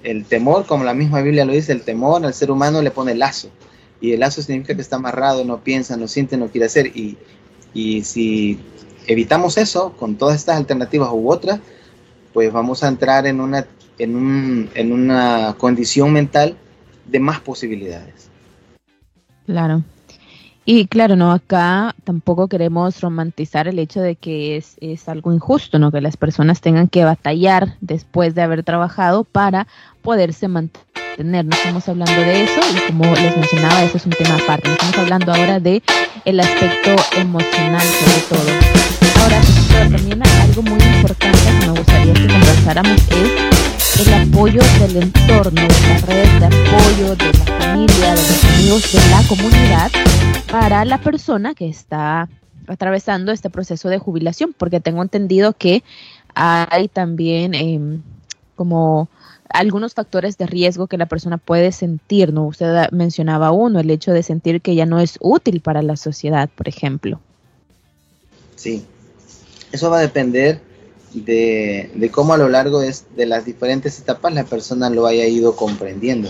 el 0.04 0.26
temor, 0.26 0.66
como 0.66 0.84
la 0.84 0.94
misma 0.94 1.22
Biblia 1.22 1.46
lo 1.46 1.54
dice, 1.54 1.72
el 1.72 1.82
temor 1.82 2.26
al 2.26 2.34
ser 2.34 2.52
humano 2.52 2.82
le 2.82 2.92
pone 2.92 3.16
lazo. 3.16 3.50
Y 4.00 4.14
el 4.14 4.20
lazo 4.22 4.42
significa 4.42 4.76
que 4.76 4.82
está 4.82 4.96
amarrado, 4.96 5.46
no 5.46 5.64
piensa, 5.64 5.96
no 5.98 6.08
siente, 6.08 6.38
no 6.38 6.48
quiere 6.48 6.66
hacer. 6.66 6.88
Y, 6.88 7.18
y 7.74 8.04
si 8.04 8.60
evitamos 9.08 9.58
eso 9.58 9.94
con 9.94 10.16
todas 10.16 10.36
estas 10.38 10.58
alternativas 10.58 11.10
u 11.12 11.30
otras, 11.30 11.60
pues 12.34 12.52
vamos 12.52 12.84
a 12.84 12.88
entrar 12.88 13.28
en 13.28 13.42
una, 13.42 13.68
en, 13.98 14.16
un, 14.16 14.70
en 14.74 14.92
una 14.92 15.56
condición 15.58 16.14
mental 16.14 16.58
de 17.06 17.20
más 17.20 17.40
posibilidades. 17.40 18.30
Claro. 19.46 19.84
Y 20.64 20.86
claro, 20.86 21.16
no, 21.16 21.32
acá 21.32 21.96
tampoco 22.04 22.48
queremos 22.48 23.02
romantizar 23.02 23.68
el 23.68 23.80
hecho 23.80 24.00
de 24.00 24.16
que 24.16 24.58
es, 24.58 24.78
es, 24.80 25.10
algo 25.10 25.34
injusto, 25.34 25.80
¿no? 25.80 25.92
Que 25.92 26.02
las 26.02 26.18
personas 26.18 26.62
tengan 26.62 26.88
que 26.88 27.04
batallar 27.04 27.78
después 27.82 28.36
de 28.36 28.44
haber 28.44 28.64
trabajado 28.64 29.24
para 29.24 29.68
poderse 30.04 30.48
mantener. 30.48 31.46
No 31.46 31.56
estamos 31.56 31.90
hablando 31.90 32.22
de 32.22 32.44
eso 32.44 32.62
y 32.76 32.92
como 32.92 33.06
les 33.06 33.36
mencionaba, 33.36 33.84
eso 33.84 33.98
es 33.98 34.06
un 34.06 34.12
tema 34.12 34.36
aparte. 34.36 34.72
Estamos 34.72 34.98
hablando 35.00 35.34
ahora 35.34 35.60
de 35.60 35.82
el 36.26 36.40
aspecto 36.40 36.96
emocional 37.18 37.82
sobre 37.82 38.22
todo. 38.30 39.22
Ahora, 39.24 39.42
también 39.90 40.22
algo 40.42 40.62
muy 40.62 40.80
importante 40.80 41.40
que 41.60 41.66
me 41.68 41.72
gustaría 41.72 42.14
que 42.14 42.28
conversáramos 42.28 43.02
es 43.10 43.51
el 44.02 44.14
apoyo 44.14 44.62
del 44.80 45.04
entorno, 45.04 45.62
de 45.62 45.68
la 45.68 45.98
red 46.08 46.40
de 46.40 46.46
apoyo, 46.46 47.16
de 47.16 47.26
la 47.26 47.46
familia, 47.46 48.16
de 48.16 48.22
los 48.22 48.44
amigos, 48.46 48.92
de 48.94 49.10
la 49.10 49.24
comunidad 49.28 49.92
para 50.52 50.86
la 50.86 50.98
persona 50.98 51.54
que 51.54 51.68
está 51.68 52.28
atravesando 52.68 53.32
este 53.32 53.50
proceso 53.50 53.90
de 53.90 54.00
jubilación, 54.00 54.56
porque 54.58 54.80
tengo 54.80 55.04
entendido 55.04 55.54
que 55.54 55.84
hay 56.34 56.88
también 56.88 57.54
em, 57.54 58.02
como 58.56 59.08
algunos 59.50 59.94
factores 59.94 60.38
de 60.38 60.48
riesgo 60.48 60.88
que 60.88 60.98
la 60.98 61.06
persona 61.06 61.38
puede 61.38 61.72
sentir, 61.72 62.34
¿no? 62.34 62.48
Usted 62.48 62.90
mencionaba 62.92 63.52
uno, 63.52 63.80
el 63.80 63.90
hecho 63.92 64.14
de 64.14 64.24
sentir 64.24 64.62
que 64.62 64.74
ya 64.76 64.86
no 64.86 65.00
es 65.00 65.18
útil 65.20 65.62
para 65.62 65.82
la 65.82 65.96
sociedad, 65.96 66.50
por 66.56 66.68
ejemplo. 66.68 67.20
Sí, 68.56 68.84
eso 69.72 69.90
va 69.90 70.00
a 70.00 70.02
depender 70.02 70.71
de, 71.14 72.10
cómo 72.12 72.34
a 72.34 72.38
lo 72.38 72.50
largo 72.50 72.80
de, 72.80 73.26
las 73.26 73.46
diferentes 73.46 74.00
etapas 74.00 74.34
la 74.34 74.46
persona 74.46 74.90
lo 74.90 75.06
haya 75.06 75.26
ido 75.26 75.56
comprendiendo. 75.56 76.30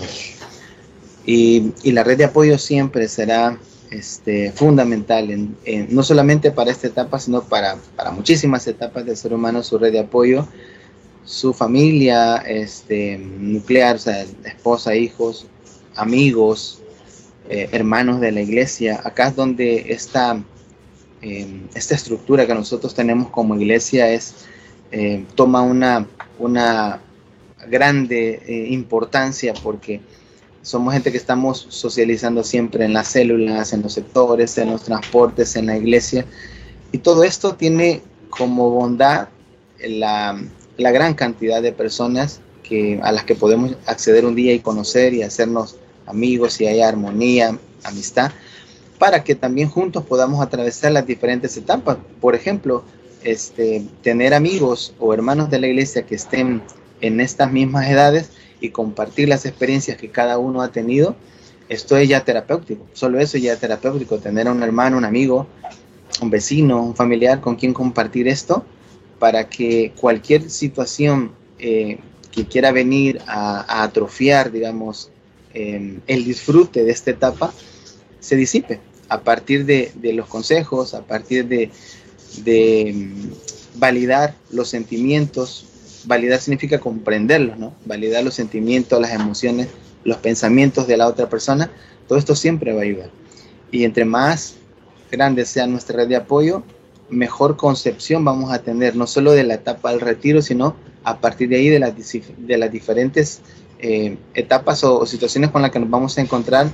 Y, 1.25 1.73
la 1.91 2.03
red 2.03 2.17
de 2.17 2.25
apoyo 2.25 2.57
siempre 2.57 3.07
será 3.07 3.57
este, 3.91 4.51
fundamental, 4.51 5.29
en, 5.29 5.57
no 5.89 6.03
solamente 6.03 6.51
para 6.51 6.71
esta 6.71 6.87
etapa, 6.87 7.19
sino 7.19 7.43
para, 7.43 7.77
para 7.95 8.11
muchísimas 8.11 8.65
etapas 8.67 9.05
del 9.05 9.17
ser 9.17 9.33
humano, 9.33 9.63
su 9.63 9.77
red 9.77 9.91
de 9.91 9.99
apoyo 9.99 10.47
su 11.23 11.53
familia 11.53 12.37
este, 12.37 13.17
nuclear, 13.17 13.95
o 13.95 13.99
sea, 13.99 14.25
esposa, 14.43 14.95
hijos, 14.95 15.45
amigos, 15.95 16.81
eh, 17.49 17.69
hermanos 17.71 18.19
de 18.19 18.31
la 18.31 18.41
iglesia. 18.41 19.01
Acá 19.03 19.27
es 19.27 19.35
donde 19.35 19.93
esta, 19.93 20.43
em, 21.21 21.67
esta 21.75 21.95
estructura 21.95 22.47
que 22.47 22.53
nosotros 22.53 22.93
tenemos 22.93 23.29
como 23.29 23.55
iglesia 23.55 24.11
es, 24.11 24.45
eh, 24.91 25.25
toma 25.35 25.61
una, 25.61 26.05
una 26.37 26.99
grande 27.67 28.41
eh, 28.45 28.67
importancia 28.71 29.53
porque 29.63 30.01
somos 30.61 30.93
gente 30.93 31.11
que 31.11 31.17
estamos 31.17 31.65
socializando 31.69 32.43
siempre 32.43 32.85
en 32.85 32.93
las 32.93 33.07
células, 33.07 33.73
en 33.73 33.81
los 33.81 33.93
sectores, 33.93 34.57
en 34.57 34.71
los 34.71 34.83
transportes, 34.83 35.55
en 35.55 35.67
la 35.67 35.77
iglesia. 35.77 36.25
Y 36.91 36.99
todo 36.99 37.23
esto 37.23 37.55
tiene 37.55 38.01
como 38.29 38.69
bondad 38.69 39.29
la, 39.79 40.39
la 40.77 40.91
gran 40.91 41.13
cantidad 41.13 41.61
de 41.61 41.71
personas 41.71 42.41
que, 42.63 42.99
a 43.01 43.11
las 43.11 43.23
que 43.23 43.35
podemos 43.35 43.75
acceder 43.85 44.25
un 44.25 44.35
día 44.35 44.53
y 44.53 44.59
conocer 44.59 45.13
y 45.13 45.23
hacernos 45.23 45.77
amigos 46.05 46.59
y 46.61 46.67
haya 46.67 46.87
armonía, 46.87 47.57
amistad, 47.83 48.31
para 48.99 49.23
que 49.23 49.35
también 49.35 49.69
juntos 49.69 50.05
podamos 50.05 50.41
atravesar 50.41 50.91
las 50.91 51.07
diferentes 51.07 51.57
etapas. 51.57 51.97
Por 52.19 52.35
ejemplo, 52.35 52.83
este, 53.23 53.85
tener 54.01 54.33
amigos 54.33 54.93
o 54.99 55.13
hermanos 55.13 55.49
de 55.49 55.59
la 55.59 55.67
iglesia 55.67 56.03
que 56.03 56.15
estén 56.15 56.61
en 57.01 57.19
estas 57.19 57.51
mismas 57.51 57.89
edades 57.89 58.31
y 58.59 58.69
compartir 58.69 59.27
las 59.27 59.45
experiencias 59.45 59.97
que 59.97 60.09
cada 60.09 60.37
uno 60.37 60.61
ha 60.61 60.71
tenido, 60.71 61.15
esto 61.69 61.97
es 61.97 62.09
ya 62.09 62.23
terapéutico. 62.23 62.85
Solo 62.93 63.19
eso 63.19 63.37
ya 63.37 63.55
terapéutico, 63.55 64.19
tener 64.19 64.47
a 64.47 64.51
un 64.51 64.61
hermano, 64.61 64.97
un 64.97 65.05
amigo, 65.05 65.47
un 66.21 66.29
vecino, 66.29 66.83
un 66.83 66.95
familiar 66.95 67.41
con 67.41 67.55
quien 67.55 67.73
compartir 67.73 68.27
esto 68.27 68.65
para 69.19 69.47
que 69.47 69.93
cualquier 69.99 70.49
situación 70.49 71.31
eh, 71.59 71.99
que 72.31 72.45
quiera 72.45 72.71
venir 72.71 73.21
a, 73.27 73.83
atrofiar, 73.83 74.51
digamos, 74.51 75.11
em, 75.53 75.99
el 76.07 76.23
disfrute 76.25 76.83
de 76.83 76.91
esta 76.91 77.11
etapa, 77.11 77.53
se 78.19 78.35
disipe 78.35 78.79
a 79.09 79.21
partir 79.21 79.65
de, 79.65 79.91
los 80.13 80.27
consejos, 80.27 80.93
a 80.93 81.01
partir 81.01 81.45
de, 81.47 81.69
em, 82.45 83.31
validar 83.75 84.35
los 84.51 84.69
sentimientos. 84.69 85.65
Validar 86.05 86.39
significa 86.39 86.79
comprenderlos, 86.79 87.57
¿no? 87.57 87.73
Validar 87.85 88.23
los 88.23 88.33
sentimientos, 88.33 88.99
las 88.99 89.11
emociones, 89.11 89.67
los 90.03 90.17
pensamientos 90.17 90.87
de 90.87 90.97
la 90.97 91.07
otra 91.07 91.29
persona. 91.29 91.71
Todo 92.07 92.17
esto 92.17 92.35
siempre 92.35 92.73
va 92.73 92.81
a 92.81 92.83
ayudar. 92.83 93.09
Y 93.71 93.83
entre 93.83 94.05
más 94.05 94.55
grande 95.11 95.45
sea 95.45 95.67
nuestra 95.67 95.97
red 95.97 96.07
de 96.07 96.15
apoyo, 96.15 96.63
mejor 97.09 97.57
concepción 97.57 98.23
vamos 98.25 98.51
a 98.51 98.59
tener, 98.59 98.95
no 98.95 99.05
solo 99.05 99.33
de 99.33 99.43
la 99.43 99.55
etapa 99.55 99.91
del 99.91 99.99
retiro, 99.99 100.41
sino 100.41 100.75
a 101.03 101.19
partir 101.19 101.49
de 101.49 101.57
ahí 101.57 101.69
de 101.69 101.79
las, 101.79 101.93
de 101.95 102.57
las 102.57 102.71
diferentes 102.71 103.41
eh, 103.79 104.17
etapas 104.33 104.83
o, 104.83 105.05
situaciones 105.05 105.51
con 105.51 105.61
las 105.61 105.71
que 105.71 105.79
nos 105.79 105.89
vamos 105.89 106.17
a 106.17 106.21
encontrar 106.21 106.67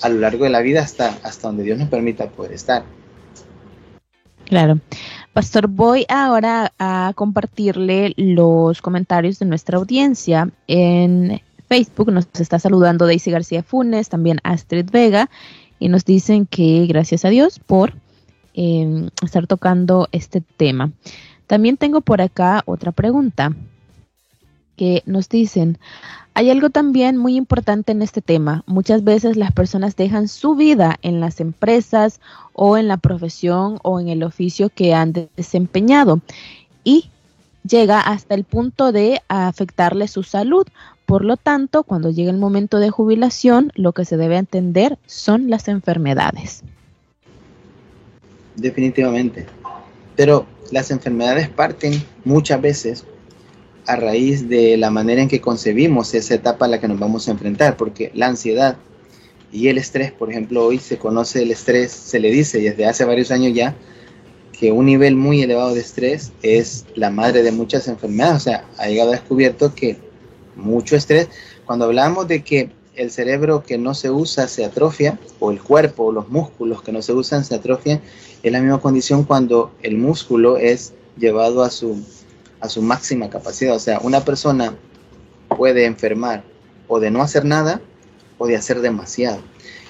a 0.00 0.08
lo 0.08 0.20
largo 0.20 0.44
de 0.44 0.50
la 0.50 0.60
vida 0.60 0.82
hasta, 0.82 1.18
hasta 1.22 1.48
donde 1.48 1.64
Dios 1.64 1.78
nos 1.78 1.88
permita 1.88 2.28
poder 2.30 2.52
estar. 2.52 2.84
Claro. 4.46 4.78
Pastor, 5.32 5.68
voy 5.68 6.06
ahora 6.08 6.72
a 6.78 7.12
compartirle 7.14 8.14
los 8.16 8.80
comentarios 8.82 9.38
de 9.38 9.46
nuestra 9.46 9.78
audiencia. 9.78 10.50
En 10.68 11.40
Facebook 11.68 12.12
nos 12.12 12.28
está 12.38 12.58
saludando 12.58 13.06
Daisy 13.06 13.30
García 13.30 13.62
Funes, 13.62 14.08
también 14.08 14.38
Astrid 14.44 14.90
Vega, 14.90 15.30
y 15.78 15.88
nos 15.88 16.04
dicen 16.04 16.46
que 16.46 16.86
gracias 16.86 17.24
a 17.24 17.30
Dios 17.30 17.58
por 17.58 17.94
estar 18.54 19.48
tocando 19.48 20.08
este 20.12 20.40
tema. 20.40 20.92
También 21.46 21.76
tengo 21.76 22.00
por 22.00 22.20
acá 22.22 22.62
otra 22.66 22.92
pregunta 22.92 23.52
que 24.76 25.02
nos 25.06 25.28
dicen, 25.28 25.78
hay 26.34 26.50
algo 26.50 26.70
también 26.70 27.16
muy 27.16 27.36
importante 27.36 27.92
en 27.92 28.02
este 28.02 28.20
tema. 28.20 28.62
Muchas 28.66 29.04
veces 29.04 29.36
las 29.36 29.52
personas 29.52 29.96
dejan 29.96 30.28
su 30.28 30.54
vida 30.54 30.98
en 31.02 31.20
las 31.20 31.40
empresas 31.40 32.20
o 32.52 32.76
en 32.76 32.88
la 32.88 32.96
profesión 32.96 33.78
o 33.82 34.00
en 34.00 34.08
el 34.08 34.22
oficio 34.22 34.68
que 34.68 34.94
han 34.94 35.12
desempeñado 35.36 36.20
y 36.82 37.10
llega 37.66 38.00
hasta 38.00 38.34
el 38.34 38.44
punto 38.44 38.92
de 38.92 39.20
afectarle 39.28 40.08
su 40.08 40.22
salud. 40.22 40.66
Por 41.06 41.24
lo 41.24 41.36
tanto, 41.36 41.82
cuando 41.82 42.10
llega 42.10 42.30
el 42.30 42.38
momento 42.38 42.78
de 42.78 42.90
jubilación, 42.90 43.72
lo 43.74 43.92
que 43.92 44.04
se 44.04 44.16
debe 44.16 44.36
entender 44.36 44.98
son 45.06 45.48
las 45.50 45.68
enfermedades 45.68 46.62
definitivamente. 48.56 49.46
Pero 50.16 50.46
las 50.70 50.90
enfermedades 50.90 51.48
parten 51.48 52.02
muchas 52.24 52.60
veces 52.60 53.04
a 53.86 53.96
raíz 53.96 54.48
de 54.48 54.76
la 54.76 54.90
manera 54.90 55.22
en 55.22 55.28
que 55.28 55.40
concebimos 55.40 56.14
esa 56.14 56.34
etapa 56.34 56.66
a 56.66 56.68
la 56.68 56.80
que 56.80 56.88
nos 56.88 56.98
vamos 56.98 57.28
a 57.28 57.32
enfrentar, 57.32 57.76
porque 57.76 58.10
la 58.14 58.26
ansiedad 58.26 58.76
y 59.52 59.68
el 59.68 59.78
estrés, 59.78 60.10
por 60.10 60.30
ejemplo, 60.30 60.64
hoy 60.64 60.78
se 60.78 60.98
conoce 60.98 61.42
el 61.42 61.50
estrés, 61.50 61.92
se 61.92 62.18
le 62.18 62.30
dice 62.30 62.58
desde 62.58 62.86
hace 62.86 63.04
varios 63.04 63.30
años 63.30 63.54
ya, 63.54 63.74
que 64.58 64.72
un 64.72 64.86
nivel 64.86 65.16
muy 65.16 65.42
elevado 65.42 65.74
de 65.74 65.80
estrés 65.80 66.32
es 66.42 66.86
la 66.94 67.10
madre 67.10 67.42
de 67.42 67.52
muchas 67.52 67.86
enfermedades, 67.88 68.36
o 68.36 68.40
sea, 68.40 68.64
ha 68.78 68.88
llegado 68.88 69.10
a 69.10 69.14
descubierto 69.14 69.74
que 69.74 69.96
mucho 70.56 70.96
estrés, 70.96 71.28
cuando 71.66 71.84
hablamos 71.84 72.26
de 72.28 72.42
que 72.42 72.70
el 72.96 73.10
cerebro 73.10 73.64
que 73.64 73.76
no 73.76 73.94
se 73.94 74.10
usa 74.10 74.48
se 74.48 74.64
atrofia, 74.64 75.18
o 75.40 75.50
el 75.50 75.60
cuerpo, 75.60 76.04
o 76.04 76.12
los 76.12 76.28
músculos 76.28 76.82
que 76.82 76.92
no 76.92 77.02
se 77.02 77.12
usan 77.12 77.44
se 77.44 77.54
atrofian, 77.54 78.00
es 78.42 78.52
la 78.52 78.60
misma 78.60 78.80
condición 78.80 79.24
cuando 79.24 79.72
el 79.82 79.96
músculo 79.98 80.56
es 80.56 80.92
llevado 81.16 81.62
a 81.62 81.70
su, 81.70 82.02
a 82.64 82.68
su 82.70 82.80
máxima 82.80 83.28
capacidad. 83.28 83.76
O 83.76 83.78
sea, 83.78 84.00
una 84.00 84.24
persona 84.24 84.74
puede 85.48 85.84
enfermar 85.84 86.42
o 86.88 86.98
de 86.98 87.10
no 87.10 87.22
hacer 87.22 87.44
nada 87.44 87.80
o 88.38 88.46
de 88.46 88.56
hacer 88.56 88.80
demasiado. 88.80 89.38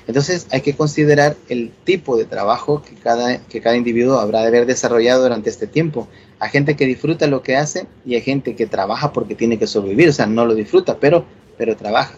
Entonces 0.07 0.47
hay 0.51 0.61
que 0.61 0.75
considerar 0.75 1.37
el 1.49 1.73
tipo 1.85 2.17
de 2.17 2.25
trabajo 2.25 2.83
que 2.83 2.95
cada, 2.97 3.39
que 3.47 3.61
cada 3.61 3.77
individuo 3.77 4.19
habrá 4.19 4.43
de 4.43 4.49
haber 4.49 4.67
desarrollado 4.67 5.23
durante 5.23 5.49
este 5.49 5.67
tiempo. 5.67 6.09
Hay 6.41 6.51
gente 6.51 6.75
que 6.77 6.85
disfruta 6.85 7.27
lo 7.29 7.43
que 7.43 7.57
hace 7.57 7.87
y 8.05 8.17
hay 8.17 8.21
gente 8.21 8.57
que 8.57 8.67
trabaja 8.67 9.13
porque 9.13 9.35
tiene 9.35 9.59
que 9.59 9.67
sobrevivir, 9.67 10.09
o 10.09 10.13
sea, 10.13 10.27
no 10.27 10.45
lo 10.45 10.55
disfruta, 10.55 10.99
pero, 10.99 11.25
pero 11.57 11.77
trabaja. 11.77 12.17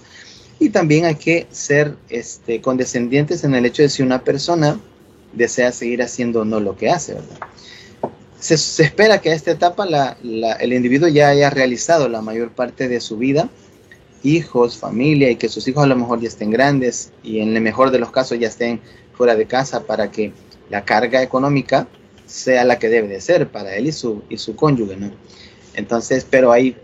Y 0.59 0.71
también 0.71 1.05
hay 1.05 1.17
que 1.17 1.47
ser 1.51 1.97
este, 2.09 2.63
condescendientes 2.63 3.45
en 3.45 3.55
el 3.55 3.67
hecho 3.67 3.83
de 3.83 3.91
si 3.91 4.03
una 4.03 4.25
persona 4.25 4.81
desea 5.35 5.71
seguir 5.71 6.03
haciendo 6.03 6.47
no 6.47 6.61
lo 6.61 6.77
que 6.77 6.89
hace, 6.89 7.15
¿verdad? 7.15 7.37
Se, 8.39 8.55
espera 8.55 9.21
que 9.21 9.31
a 9.31 9.35
esta 9.35 9.51
etapa 9.51 9.87
el 10.23 10.73
individuo 10.73 11.09
ya 11.09 11.29
haya 11.29 11.51
realizado 11.51 12.09
la 12.09 12.21
mayor 12.21 12.51
parte 12.51 12.89
de 12.89 13.01
su 13.01 13.17
vida, 13.17 13.49
hijos, 14.23 14.77
familia, 14.77 15.31
y 15.31 15.37
que 15.37 15.49
sus 15.49 15.67
hijos 15.69 15.85
a 15.85 15.87
lo 15.87 15.97
mejor 15.97 16.21
ya 16.21 16.29
estén 16.29 16.51
grandes 16.51 17.13
y 17.23 17.41
en 17.41 17.57
el 17.57 17.63
mejor 17.63 17.91
de 17.91 17.99
los 17.99 18.11
casos 18.11 18.39
ya 18.39 18.49
estén 18.49 18.81
fuera 19.15 19.37
de 19.37 19.47
casa 19.47 19.85
para 19.85 20.11
que 20.11 20.33
la 20.69 20.85
carga 20.85 21.23
económica 21.23 21.89
sea 22.27 22.65
la 22.65 22.79
que 22.79 22.89
debe 22.89 23.09
de 23.09 23.21
ser 23.21 23.49
para 23.49 23.75
él 23.77 23.87
y 23.87 23.93
su, 23.93 24.23
y 24.29 24.37
su 24.37 24.57
cónyuge, 24.57 24.97
¿no? 24.97 25.11
Entonces, 25.75 26.27
pero 26.29 26.53
hay 26.53 26.77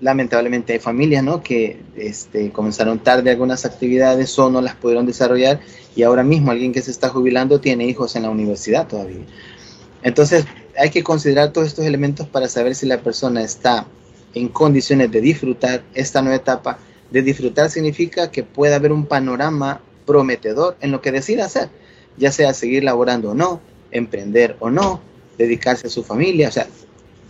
lamentablemente 0.00 0.72
hay 0.72 0.78
familias 0.78 1.22
¿no? 1.22 1.42
que 1.42 1.80
este, 1.96 2.50
comenzaron 2.50 2.98
tarde 2.98 3.30
algunas 3.30 3.64
actividades 3.64 4.36
o 4.38 4.50
no 4.50 4.60
las 4.60 4.74
pudieron 4.74 5.06
desarrollar 5.06 5.60
y 5.94 6.02
ahora 6.02 6.22
mismo 6.22 6.50
alguien 6.50 6.72
que 6.72 6.82
se 6.82 6.90
está 6.90 7.08
jubilando 7.08 7.60
tiene 7.60 7.86
hijos 7.86 8.16
en 8.16 8.22
la 8.22 8.30
universidad 8.30 8.86
todavía. 8.86 9.24
Entonces 10.02 10.44
hay 10.76 10.90
que 10.90 11.02
considerar 11.02 11.52
todos 11.52 11.66
estos 11.66 11.84
elementos 11.84 12.26
para 12.26 12.48
saber 12.48 12.74
si 12.74 12.86
la 12.86 13.00
persona 13.00 13.42
está 13.42 13.86
en 14.34 14.48
condiciones 14.48 15.10
de 15.10 15.20
disfrutar 15.20 15.82
esta 15.94 16.22
nueva 16.22 16.36
etapa. 16.36 16.78
De 17.10 17.22
disfrutar 17.22 17.70
significa 17.70 18.30
que 18.30 18.42
pueda 18.42 18.76
haber 18.76 18.92
un 18.92 19.06
panorama 19.06 19.80
prometedor 20.06 20.76
en 20.80 20.92
lo 20.92 21.00
que 21.00 21.12
decida 21.12 21.46
hacer, 21.46 21.68
ya 22.16 22.32
sea 22.32 22.54
seguir 22.54 22.84
laborando 22.84 23.30
o 23.30 23.34
no, 23.34 23.60
emprender 23.90 24.56
o 24.60 24.70
no, 24.70 25.00
dedicarse 25.38 25.88
a 25.88 25.90
su 25.90 26.04
familia. 26.04 26.48
O 26.48 26.52
sea, 26.52 26.66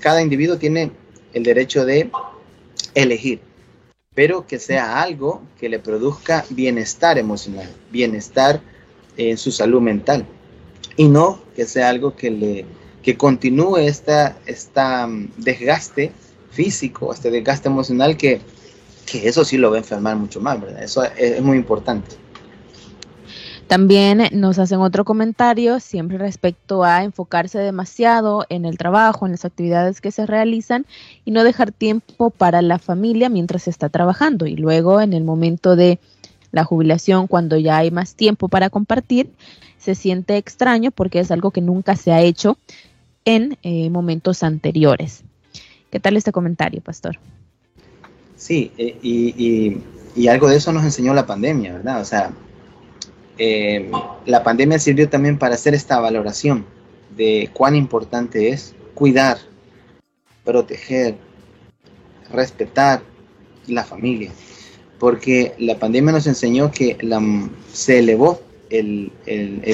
cada 0.00 0.22
individuo 0.22 0.58
tiene 0.58 0.92
el 1.32 1.42
derecho 1.42 1.84
de 1.84 2.10
elegir. 2.94 3.40
pero 4.14 4.46
que 4.46 4.58
sea 4.58 5.00
algo 5.00 5.42
que 5.58 5.68
le 5.68 5.78
produzca 5.78 6.44
bienestar 6.50 7.16
emocional, 7.16 7.68
bienestar 7.92 8.60
en 9.16 9.38
su 9.38 9.52
salud 9.52 9.80
mental, 9.80 10.26
y 10.96 11.08
no 11.08 11.40
que 11.54 11.64
sea 11.64 11.88
algo 11.88 12.16
que 12.16 12.30
le 12.30 12.66
que 13.02 13.16
continúe 13.16 13.78
esta, 13.78 14.36
esta 14.46 15.06
mm, 15.06 15.30
desgaste 15.38 16.12
físico, 16.50 17.12
este 17.12 17.30
desgaste 17.30 17.68
emocional 17.68 18.16
que, 18.16 18.40
que 19.06 19.28
eso 19.28 19.44
sí 19.44 19.56
lo 19.56 19.70
va 19.70 19.76
a 19.76 19.80
enfermar 19.80 20.16
mucho 20.16 20.40
más, 20.40 20.60
¿verdad? 20.60 20.82
Eso 20.82 21.04
es 21.04 21.40
muy 21.42 21.56
importante. 21.56 22.16
También 23.70 24.28
nos 24.32 24.58
hacen 24.58 24.80
otro 24.80 25.04
comentario 25.04 25.78
siempre 25.78 26.18
respecto 26.18 26.82
a 26.82 27.04
enfocarse 27.04 27.60
demasiado 27.60 28.44
en 28.48 28.64
el 28.64 28.76
trabajo, 28.76 29.26
en 29.26 29.30
las 29.30 29.44
actividades 29.44 30.00
que 30.00 30.10
se 30.10 30.26
realizan 30.26 30.86
y 31.24 31.30
no 31.30 31.44
dejar 31.44 31.70
tiempo 31.70 32.30
para 32.30 32.62
la 32.62 32.80
familia 32.80 33.28
mientras 33.28 33.62
se 33.62 33.70
está 33.70 33.88
trabajando. 33.88 34.46
Y 34.46 34.56
luego 34.56 35.00
en 35.00 35.12
el 35.12 35.22
momento 35.22 35.76
de 35.76 36.00
la 36.50 36.64
jubilación, 36.64 37.28
cuando 37.28 37.56
ya 37.58 37.76
hay 37.76 37.92
más 37.92 38.16
tiempo 38.16 38.48
para 38.48 38.70
compartir, 38.70 39.30
se 39.78 39.94
siente 39.94 40.36
extraño 40.36 40.90
porque 40.90 41.20
es 41.20 41.30
algo 41.30 41.52
que 41.52 41.60
nunca 41.60 41.94
se 41.94 42.10
ha 42.10 42.20
hecho 42.22 42.58
en 43.24 43.58
eh, 43.62 43.90
momentos 43.90 44.42
anteriores. 44.42 45.22
¿Qué 45.90 46.00
tal 46.00 46.16
este 46.16 46.32
comentario, 46.32 46.80
Pastor? 46.80 47.18
Sí, 48.36 48.72
eh, 48.78 48.96
y, 49.02 50.28
algo 50.28 50.48
de 50.48 50.56
eso 50.56 50.72
nos 50.72 50.84
enseñó 50.84 51.14
la 51.14 51.26
pandemia, 51.26 51.74
¿verdad? 51.74 52.00
O 52.00 52.04
sea, 52.04 52.30
eh, 53.38 53.90
la 54.26 54.42
pandemia 54.42 54.78
sirvió 54.78 55.08
también 55.08 55.38
para 55.38 55.54
hacer 55.54 55.74
esta 55.74 55.98
valoración 55.98 56.64
de 57.16 57.50
cuán 57.52 57.74
importante 57.74 58.50
es 58.50 58.74
cuidar, 58.94 59.38
proteger, 60.44 61.16
respetar 62.32 63.02
la 63.66 63.84
familia. 63.84 64.30
Porque 64.98 65.54
la 65.58 65.78
pandemia 65.78 66.12
nos 66.12 66.26
enseñó 66.26 66.70
que 66.70 66.96
se 67.72 67.98
elevó 67.98 68.40
el, 68.70 69.12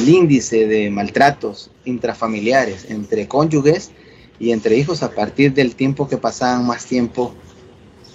índice 0.08 0.66
de 0.66 0.90
maltratos 0.90 1.70
intrafamiliares 1.84 2.90
entre 2.90 3.28
cónyuges 3.28 3.90
y 4.38 4.52
entre 4.52 4.76
hijos 4.76 5.02
a 5.02 5.10
partir 5.10 5.54
del 5.54 5.74
tiempo 5.74 6.08
que 6.08 6.16
pasaban 6.16 6.66
más 6.66 6.86
tiempo 6.86 7.34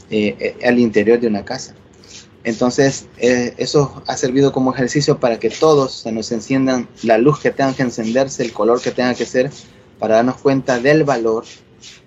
eh, 0.10 0.36
eh, 0.40 0.68
al 0.68 0.80
interior 0.80 1.20
de 1.20 1.28
una 1.28 1.46
casa. 1.46 1.76
Entonces, 2.44 3.08
eh, 3.20 3.54
eso 3.58 4.02
ha 4.08 4.18
servido 4.18 4.52
como 4.52 4.74
ejercicio 4.74 5.20
para 5.20 5.40
que 5.40 5.50
todos 5.50 5.94
se 5.94 6.12
nos 6.12 6.32
enciendan 6.32 6.88
la 7.04 7.20
luz 7.20 7.40
que 7.40 7.52
tenga 7.52 7.74
que 7.74 7.84
encenderse, 7.84 8.44
el 8.44 8.52
color 8.52 8.82
que 8.82 8.92
tenga 8.92 9.14
que 9.14 9.26
ser, 9.26 9.52
para 10.00 10.16
darnos 10.16 10.38
cuenta 10.38 10.80
del 10.80 11.04
valor 11.04 11.46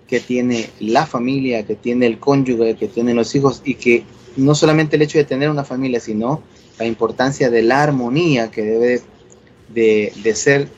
que 0.09 0.19
tiene 0.19 0.71
la 0.81 1.07
familia, 1.07 1.65
que 1.65 1.77
tiene 1.77 2.07
el 2.07 2.19
cónyuge, 2.19 2.75
que 2.75 2.89
tienen 2.89 3.15
los 3.15 3.35
hijos 3.37 3.63
y 3.65 3.75
que 3.75 4.05
no 4.37 4.55
solamente 4.55 4.97
el 4.97 5.03
hecho 5.03 5.19
de 5.19 5.25
tener 5.25 5.51
una 5.51 5.65
familia, 5.65 6.01
sino 6.01 6.43
la 6.79 6.87
importancia 6.87 7.51
de 7.51 7.63
la 7.63 7.83
armonía 7.83 8.51
que 8.51 8.63
debe 8.63 9.03
de, 9.69 10.35
ser 10.35 10.69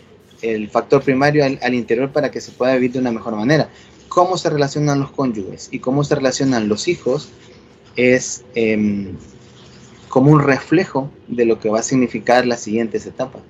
el 0.42 0.68
factor 0.68 1.02
primario 1.02 1.44
al, 1.44 1.74
interior 1.74 2.12
para 2.12 2.30
que 2.30 2.40
se 2.40 2.52
pueda 2.52 2.74
vivir 2.74 2.92
de 2.92 2.98
una 2.98 3.12
mejor 3.12 3.34
manera. 3.36 3.68
Cómo 4.08 4.38
se 4.38 4.50
relacionan 4.50 5.00
los 5.00 5.10
cónyuges 5.10 5.68
y 5.70 5.78
cómo 5.78 6.04
se 6.04 6.14
relacionan 6.14 6.68
los 6.68 6.88
hijos 6.88 7.30
es... 7.96 8.44
Em, 8.54 9.16
como 10.16 10.30
un 10.30 10.40
reflejo 10.40 11.10
de 11.28 11.44
lo 11.44 11.60
que 11.60 11.68
va 11.68 11.80
a 11.80 11.82
significar 11.82 12.46
las 12.46 12.60
siguientes 12.60 13.04
etapas. 13.04 13.42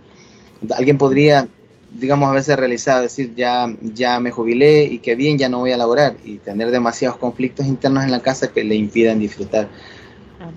Alguien 0.77 0.99
podría, 0.99 1.47
digamos, 1.93 2.29
a 2.29 2.33
veces 2.33 2.57
realizar, 2.57 3.03
decir, 3.03 3.37
ya, 3.37 3.73
ya 3.83 4.19
me 4.19 4.33
jubilé 4.33 4.83
y 4.83 4.99
qué 4.99 5.15
bien, 5.15 5.39
ya 5.39 5.49
no 5.49 5.61
voy 5.61 5.71
a 5.71 5.77
laborar 5.77 6.17
y 6.25 6.39
tener 6.39 6.73
demasiados 6.73 7.19
conflictos 7.19 7.67
internos 7.67 8.03
en 8.03 8.11
la 8.11 8.21
casa 8.21 8.49
que 8.49 8.65
le 8.65 8.75
impidan 8.75 9.21
disfrutar. 9.21 9.69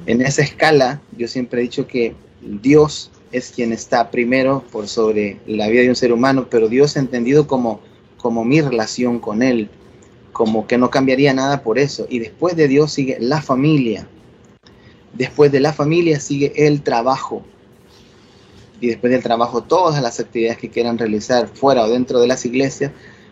En 0.05 0.21
esa 0.21 0.41
escala, 0.41 1.01
yo 1.17 1.27
siempre 1.27 1.59
he 1.59 1.63
dicho 1.63 1.87
que 1.87 2.15
Dios 2.41 3.11
es 3.31 3.51
quien 3.51 3.73
está 3.73 4.11
primero 4.11 4.63
por 4.71 4.87
sobre 4.87 5.39
la 5.45 5.67
vida 5.67 5.81
de 5.81 5.89
un 5.89 5.95
ser 5.95 6.11
humano, 6.13 6.47
pero 6.49 6.67
Dios 6.67 6.95
entendido 6.95 7.47
como, 7.47 7.81
como 8.17 8.43
mi 8.43 8.61
relación 8.61 9.19
con 9.19 9.43
Él, 9.43 9.69
como 10.31 10.67
que 10.67 10.77
no 10.77 10.89
cambiaría 10.89 11.33
nada 11.33 11.63
por 11.63 11.77
eso. 11.77 12.07
Y 12.09 12.19
después 12.19 12.55
de 12.55 12.67
Dios 12.67 12.91
sigue 12.91 13.17
la 13.19 13.41
familia, 13.41 14.07
Después 15.13 15.51
de 15.51 15.59
la 15.59 15.73
familia 15.73 16.19
sigue 16.19 16.67
el 16.67 16.81
trabajo. 16.81 17.43
Y 18.79 18.87
después 18.87 19.11
del 19.11 19.23
trabajo 19.23 19.63
todas 19.63 20.01
las 20.01 20.19
actividades 20.19 20.57
que 20.57 20.69
quieran 20.69 20.97
realizar 20.97 21.47
fuera 21.47 21.83
o 21.83 21.89
dentro 21.89 22.19
de 22.19 22.27
las 22.27 22.45
iglesias, 22.45 22.91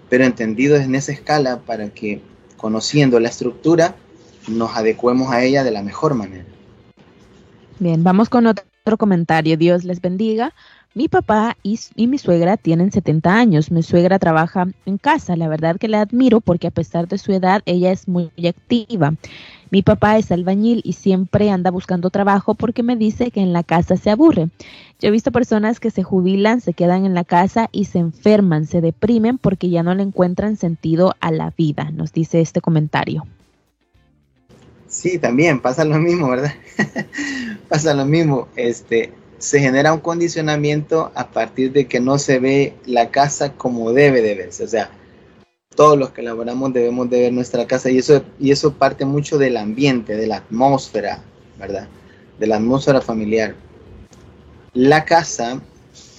pero 0.10 0.26
entendido 0.26 0.76
en 0.76 0.96
esa 0.96 1.12
escala 1.12 1.62
para 1.66 1.90
que 1.90 2.22
conociendo 2.58 3.20
la 3.20 3.30
estructura 3.30 3.96
nos 4.48 4.76
adecuemos 4.76 5.32
a 5.32 5.44
ella 5.44 5.64
de 5.64 5.72
la 5.72 5.84
mejor 5.84 6.14
manera. 6.14 6.46
Bien, 7.80 8.04
vamos 8.04 8.30
con 8.30 8.48
otro 8.48 8.98
comentario. 8.98 9.58
Dios 9.58 9.84
les 9.84 10.02
bendiga. 10.02 10.54
Mi 10.96 11.08
papá 11.10 11.56
y, 11.62 11.78
mi 12.08 12.18
suegra 12.18 12.58
tienen 12.58 12.92
70 12.92 13.32
años. 13.32 13.70
Mi 13.70 13.84
suegra 13.84 14.18
trabaja 14.18 14.68
en 14.88 14.98
casa. 14.98 15.36
La 15.36 15.48
verdad 15.48 15.78
que 15.78 15.88
la 15.88 16.02
admiro 16.02 16.42
porque 16.42 16.66
a 16.66 16.72
pesar 16.72 17.08
de 17.08 17.20
su 17.20 17.32
edad, 17.34 17.62
ella 17.66 17.92
es 17.92 18.08
muy 18.08 18.32
activa. 18.48 19.14
Mi 19.70 19.84
papá 19.84 20.18
es 20.18 20.32
albañil 20.32 20.82
y 20.84 20.94
siempre 20.94 21.52
anda 21.52 21.70
buscando 21.70 22.10
trabajo 22.10 22.56
porque 22.56 22.82
me 22.82 22.96
dice 22.96 23.30
que 23.30 23.42
en 23.42 23.54
la 23.54 23.62
casa 23.62 23.96
se 23.96 24.10
aburre. 24.10 24.50
Yo 25.00 25.10
he 25.10 25.12
visto 25.12 25.32
personas 25.32 25.80
que 25.80 25.92
se 25.92 26.02
jubilan, 26.02 26.62
se 26.62 26.74
quedan 26.74 27.06
en 27.06 27.14
la 27.14 27.26
casa 27.26 27.70
y 27.72 27.86
se 27.86 28.00
enferman, 28.00 28.66
se 28.66 28.82
deprimen 28.82 29.38
porque 29.38 29.70
ya 29.70 29.84
no 29.84 29.94
le 29.94 30.02
encuentran 30.02 30.56
sentido 30.56 31.14
a 31.20 31.32
la 31.32 31.54
vida, 31.56 31.92
nos 31.92 32.12
dice 32.12 32.42
este 32.42 32.62
comentario. 32.62 33.28
Sí, 34.88 35.20
también 35.20 35.60
pasa 35.60 35.84
lo 35.84 35.98
mismo, 35.98 36.30
¿verdad? 36.30 36.54
pasa 37.70 37.94
lo 37.94 38.06
mismo. 38.06 38.48
Este, 38.56 39.12
se 39.38 39.60
genera 39.60 39.94
un 39.94 40.00
condicionamiento 40.00 41.12
a 41.14 41.30
partir 41.30 41.72
de 41.72 41.88
que 41.88 42.00
no 42.00 42.18
se 42.18 42.40
ve 42.40 42.74
la 42.86 43.12
casa 43.12 43.54
como 43.54 43.92
debe 43.92 44.22
de 44.22 44.36
verse. 44.36 44.64
O 44.64 44.68
sea, 44.68 44.90
todos 45.76 45.98
los 45.98 46.12
que 46.12 46.24
laboramos 46.24 46.74
debemos 46.74 47.10
de 47.10 47.22
ver 47.22 47.34
nuestra 47.34 47.68
casa 47.68 47.92
y 47.92 47.98
eso, 47.98 48.24
y 48.40 48.52
eso 48.52 48.74
parte 48.74 49.06
mucho 49.06 49.38
del 49.38 49.58
ambiente, 49.58 50.16
de 50.16 50.28
la 50.28 50.38
atmósfera, 50.38 51.22
¿verdad? 51.60 51.88
De 52.40 52.48
la 52.48 52.56
atmósfera 52.56 53.02
familiar. 53.02 53.56
La 54.74 55.06
casa 55.06 55.62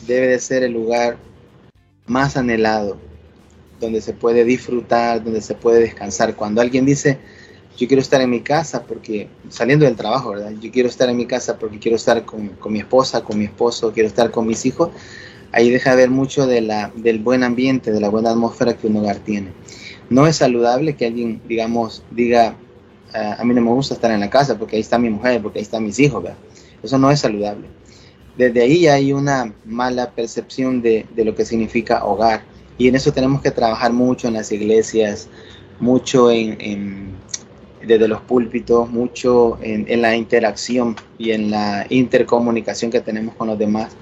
debe 0.06 0.28
de 0.28 0.38
ser 0.38 0.62
el 0.62 0.72
lugar 0.72 1.16
más 2.06 2.36
anhelado, 2.36 2.98
donde 3.80 4.00
se 4.00 4.12
puede 4.12 4.44
disfrutar, 4.44 5.24
donde 5.24 5.40
se 5.40 5.54
puede 5.54 5.80
descansar. 5.80 6.34
Cuando 6.34 6.60
alguien 6.60 6.84
dice, 6.86 7.18
yo 7.78 7.86
quiero 7.86 8.02
estar 8.02 8.20
en 8.20 8.28
mi 8.28 8.40
casa 8.40 8.82
porque, 8.82 9.28
saliendo 9.50 9.84
del 9.84 9.94
trabajo, 9.94 10.30
¿verdad? 10.30 10.52
Yo 10.60 10.70
quiero 10.72 10.88
estar 10.88 11.08
en 11.08 11.16
mi 11.16 11.26
casa 11.26 11.58
porque 11.58 11.78
quiero 11.78 11.96
estar 11.96 12.24
con, 12.24 12.48
con 12.48 12.72
mi 12.72 12.80
esposa, 12.80 13.22
con 13.22 13.38
mi 13.38 13.44
esposo, 13.44 13.92
quiero 13.92 14.08
estar 14.08 14.32
con 14.32 14.48
mis 14.48 14.66
hijos, 14.66 14.90
ahí 15.52 15.70
deja 15.70 15.94
ver 15.94 16.10
mucho 16.10 16.48
de 16.48 16.60
del 16.96 17.20
buen 17.20 17.44
ambiente, 17.44 17.92
de 17.92 18.00
la 18.00 18.08
buena 18.08 18.30
atmósfera 18.30 18.76
que 18.76 18.88
un 18.88 18.96
hogar 18.96 19.18
tiene. 19.18 19.52
No 20.10 20.26
es 20.26 20.36
saludable 20.36 20.96
que 20.96 21.06
alguien, 21.06 21.40
digamos, 21.46 22.02
diga, 22.10 22.56
ah, 23.14 23.36
a 23.38 23.44
mí 23.44 23.54
no 23.54 23.60
me 23.60 23.70
gusta 23.70 23.94
estar 23.94 24.10
en 24.10 24.20
la 24.20 24.30
casa 24.30 24.58
porque 24.58 24.74
ahí 24.74 24.82
está 24.82 24.98
mi 24.98 25.10
mujer, 25.10 25.40
porque 25.40 25.60
ahí 25.60 25.62
están 25.62 25.84
mis 25.84 26.00
hijos, 26.00 26.20
¿verdad? 26.20 26.38
Eso 26.82 26.98
no 26.98 27.12
es 27.12 27.20
saludable. 27.20 27.68
Desde 28.36 28.60
ahí 28.60 28.88
hay 28.88 29.12
una 29.12 29.54
mala 29.64 30.10
percepción 30.10 30.82
de, 30.82 31.06
de 31.14 31.24
lo 31.24 31.36
que 31.36 31.44
significa 31.44 32.04
hogar. 32.04 32.42
Y 32.76 32.88
en 32.88 32.96
eso 32.96 33.12
tenemos 33.12 33.40
que 33.40 33.50
trabajar 33.52 33.92
mucho 33.92 34.26
en 34.26 34.34
las 34.34 34.50
iglesias, 34.50 35.28
mucho 35.80 36.30
en, 36.30 37.16
desde 37.88 38.06
los 38.06 38.20
púlpitos, 38.20 38.88
mucho 38.90 39.58
en, 39.62 40.02
la 40.02 40.14
interacción 40.14 40.94
y 41.16 41.30
en 41.30 41.50
la 41.50 41.86
intercomunicación 41.88 42.90
que 42.90 43.00
tenemos 43.00 43.34
con 43.34 43.48
los 43.48 43.58
demás, 43.58 43.96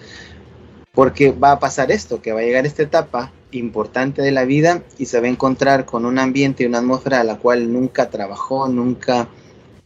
porque 0.93 1.31
va 1.31 1.53
a 1.53 1.59
pasar 1.61 1.93
esto, 1.93 2.21
que 2.21 2.33
va 2.33 2.41
a 2.41 2.43
llegar 2.43 2.67
esta 2.67 2.83
etapa 2.83 3.33
importante 3.53 4.23
de 4.23 4.33
la 4.33 4.45
vida 4.45 4.83
y 4.99 5.07
se 5.07 5.21
va 5.21 5.27
a 5.27 5.31
encontrar 5.31 5.85
con 5.85 6.05
un 6.05 6.19
ambiente 6.19 6.65
y 6.65 6.67
una 6.67 6.79
atmósfera 6.79 7.21
a 7.21 7.25
la 7.25 7.37
cual 7.37 7.73
nunca 7.73 8.11
trabajó, 8.11 8.69
nunca 8.69 9.29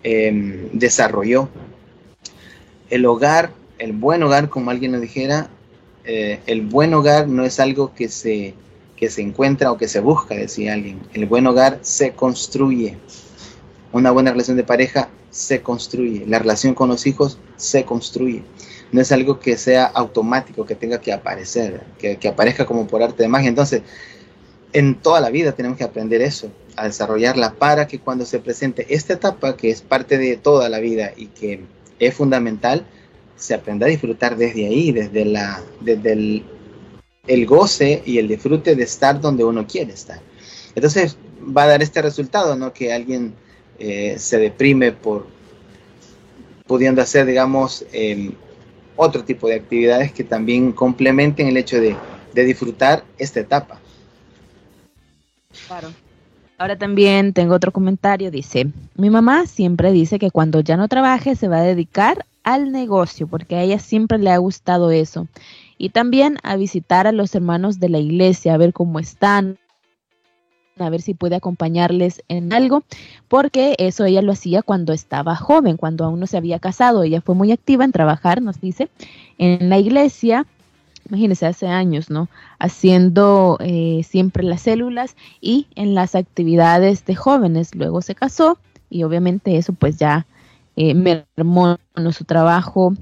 em, 0.03 0.71
desarrolló. 0.73 1.51
El 2.89 3.05
hogar, 3.05 3.53
el 3.79 3.93
buen 3.93 4.23
hogar, 4.23 4.49
como 4.49 4.71
alguien 4.71 4.93
nos 4.93 5.03
dijera, 5.03 5.51
eh, 6.05 6.41
el 6.47 6.63
buen 6.63 6.95
hogar 6.95 7.29
no 7.29 7.45
es 7.45 7.61
algo 7.61 7.95
que 7.95 8.09
se, 8.09 8.55
que 8.97 9.11
se 9.11 9.21
encuentra 9.21 9.71
o 9.71 9.77
que 9.77 9.89
se 9.89 10.01
busca, 10.01 10.35
decía 10.35 10.73
alguien. 10.73 11.01
El 11.13 11.27
buen 11.27 11.47
hogar 11.47 11.81
se 11.83 12.13
construye. 12.13 12.97
Una 13.93 14.11
buena 14.11 14.31
relación 14.31 14.57
de 14.57 14.65
pareja 14.65 15.09
se 15.31 15.63
construye. 15.63 16.25
La 16.27 16.39
relación 16.39 16.75
con 16.75 16.89
los 16.89 17.07
hijos 17.07 17.39
se 17.57 17.85
construye 17.85 18.45
no 18.93 19.01
es 19.01 19.13
algo 19.13 19.39
que 19.39 19.57
sea 19.57 19.87
automático, 19.87 20.67
que 20.67 20.75
tenga 20.75 21.01
que 21.01 21.13
aparecer, 21.13 21.83
que, 21.99 22.29
aparezca 22.29 22.67
como 22.67 22.87
por 22.87 23.03
arte 23.03 23.23
de 23.23 23.29
magia. 23.29 23.49
Entonces, 23.49 23.83
en 24.73 24.97
toda 24.97 25.21
la 25.21 25.31
vida 25.31 25.53
tenemos 25.53 25.79
que 25.79 25.85
aprender 25.85 26.23
eso, 26.23 26.51
a 26.77 26.87
desarrollarla 26.87 27.55
para 27.55 27.87
que 27.87 27.99
cuando 27.99 28.25
se 28.25 28.41
presente 28.41 28.87
esta 28.89 29.15
etapa, 29.15 29.57
que 29.57 29.71
es 29.71 29.83
parte 29.83 30.19
de 30.19 30.37
toda 30.37 30.69
la 30.69 30.81
vida 30.81 31.13
y 31.17 31.27
que 31.27 31.65
es 31.99 32.15
fundamental, 32.15 32.85
se 33.37 33.55
aprenda 33.55 33.87
a 33.87 33.89
disfrutar 33.89 34.37
desde 34.37 34.67
ahí, 34.67 34.93
desde, 34.93 35.25
la, 35.25 35.63
desde 35.81 36.13
el, 36.13 36.45
el 37.27 37.47
goce 37.47 38.03
y 38.05 38.19
el 38.19 38.29
disfrute 38.29 38.75
de 38.75 38.83
estar 38.83 39.21
donde 39.21 39.45
uno 39.45 39.67
quiere 39.67 39.93
estar. 39.93 40.21
Entonces 40.75 41.17
va 41.57 41.65
a 41.65 41.69
dar 41.69 41.83
este 41.83 42.03
resultado, 42.03 42.55
¿no? 42.57 42.73
Que 42.73 42.93
alguien 42.93 43.35
eh, 43.81 44.17
se 44.19 44.39
deprime 44.39 44.93
por, 44.93 45.27
pudiendo 46.67 47.03
hacer, 47.03 47.27
digamos, 47.27 47.85
em, 47.93 48.33
otro 48.95 49.25
tipo 49.25 49.49
de 49.49 49.57
actividades 49.57 50.13
que 50.13 50.23
también 50.23 50.73
complementen 50.73 51.49
el 51.49 51.57
hecho 51.57 51.81
de, 51.81 51.97
de 52.35 52.45
disfrutar 52.45 53.03
esta 53.19 53.41
etapa. 53.41 53.81
Claro. 55.67 55.89
Ahora 56.59 56.77
también 56.77 57.33
tengo 57.33 57.55
otro 57.55 57.73
comentario, 57.73 58.31
dice, 58.31 58.67
mi 58.95 59.09
mamá 59.09 59.47
siempre 59.47 59.93
dice 59.93 60.19
que 60.19 60.31
cuando 60.31 60.61
ya 60.61 60.77
no 60.77 60.89
trabaje 60.89 61.35
se 61.35 61.49
va 61.49 61.61
a 61.61 61.63
dedicar 61.63 62.27
al 62.45 62.71
negocio, 62.71 63.27
porque 63.27 63.57
a 63.57 63.63
ella 63.63 63.79
siempre 63.79 64.19
le 64.19 64.31
ha 64.31 64.37
gustado 64.37 64.91
eso. 64.91 65.27
Y 65.79 65.89
también 65.89 66.37
a 66.43 66.57
visitar 66.57 67.07
a 67.07 67.13
los 67.13 67.35
hermanos 67.35 67.81
de 67.81 67.89
la 67.89 67.99
iglesia, 67.99 68.53
a 68.53 68.59
ver 68.59 68.75
cómo 68.75 68.99
están, 68.99 69.57
a 70.81 70.91
ver 70.91 71.03
si 71.03 71.15
puede 71.15 71.37
acompañarles 71.37 72.23
en 72.29 72.53
algo, 72.53 72.83
porque 73.29 73.75
eso 73.79 74.05
ella 74.05 74.23
lo 74.23 74.33
hacía 74.33 74.63
cuando 74.63 74.93
estaba 74.93 75.37
joven, 75.37 75.77
cuando 75.77 76.05
aún 76.05 76.21
no 76.21 76.27
se 76.27 76.37
había 76.37 76.59
casado. 76.59 77.03
Ella 77.03 77.21
fue 77.21 77.35
muy 77.35 77.53
activa 77.53 77.85
en 77.85 77.93
trabajar, 77.93 78.43
nos 78.43 78.61
dice, 78.61 78.89
en 79.39 79.69
la 79.69 79.79
iglesia 79.79 80.47
imagínense, 81.09 81.47
hace 81.47 81.67
años, 81.67 82.09
¿no? 82.09 82.29
Haciendo 82.59 83.59
eh, 83.61 84.03
siempre 84.09 84.45
las 84.45 84.63
células 84.63 85.17
y 85.41 85.67
en 85.75 85.95
las 85.95 86.15
actividades 86.15 87.05
de 87.05 87.17
jóvenes. 87.17 87.75
Luego 87.75 88.01
se 88.01 88.15
casó 88.15 88.59
y 88.89 89.03
obviamente 89.03 89.57
eso 89.57 89.73
pues 89.73 89.97
ya 89.99 90.27
eh, 90.77 90.95
mermó 90.95 91.79
su 92.13 92.25
trabajo 92.25 92.95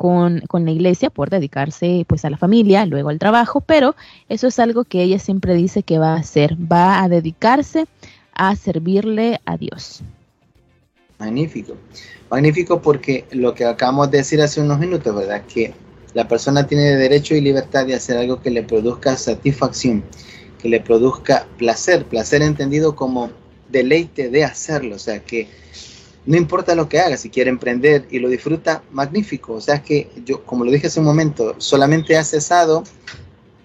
con, 0.00 0.40
con, 0.48 0.64
la 0.64 0.70
iglesia 0.70 1.10
por 1.10 1.28
dedicarse 1.28 2.06
pues 2.08 2.24
a 2.24 2.30
la 2.30 2.38
familia, 2.38 2.86
luego 2.86 3.10
al 3.10 3.18
trabajo, 3.18 3.60
pero 3.60 3.94
eso 4.30 4.46
es 4.46 4.58
algo 4.58 4.84
que 4.84 5.02
ella 5.02 5.18
siempre 5.18 5.52
dice 5.52 5.82
que 5.82 5.98
va 5.98 6.14
a 6.14 6.20
hacer, 6.20 6.56
va 6.56 7.02
a 7.02 7.08
dedicarse 7.10 7.84
a 8.32 8.56
servirle 8.56 9.42
a 9.44 9.58
Dios. 9.58 10.00
Magnífico, 11.18 11.74
magnífico 12.30 12.80
porque 12.80 13.26
lo 13.32 13.52
que 13.52 13.66
acabamos 13.66 14.10
de 14.10 14.16
decir 14.16 14.40
hace 14.40 14.62
unos 14.62 14.78
minutos, 14.78 15.14
¿verdad? 15.14 15.42
Que 15.44 15.74
la 16.14 16.26
persona 16.26 16.66
tiene 16.66 16.96
derecho 16.96 17.34
y 17.34 17.42
libertad 17.42 17.84
de 17.84 17.94
hacer 17.94 18.16
algo 18.16 18.40
que 18.40 18.50
le 18.50 18.62
produzca 18.62 19.18
satisfacción, 19.18 20.02
que 20.62 20.70
le 20.70 20.80
produzca 20.80 21.46
placer, 21.58 22.06
placer 22.06 22.40
entendido 22.40 22.96
como 22.96 23.28
deleite 23.68 24.30
de 24.30 24.44
hacerlo, 24.44 24.96
o 24.96 24.98
sea 24.98 25.20
que 25.20 25.46
no 26.26 26.36
importa 26.36 26.74
lo 26.74 26.88
que 26.88 27.00
haga, 27.00 27.16
si 27.16 27.30
quiere 27.30 27.50
emprender 27.50 28.06
y 28.10 28.18
lo 28.18 28.28
disfruta, 28.28 28.82
magnífico, 28.92 29.54
o 29.54 29.60
sea 29.60 29.82
que 29.82 30.10
yo, 30.24 30.44
como 30.44 30.64
lo 30.64 30.70
dije 30.70 30.88
hace 30.88 31.00
un 31.00 31.06
momento, 31.06 31.54
solamente 31.58 32.16
ha 32.16 32.24
cesado 32.24 32.84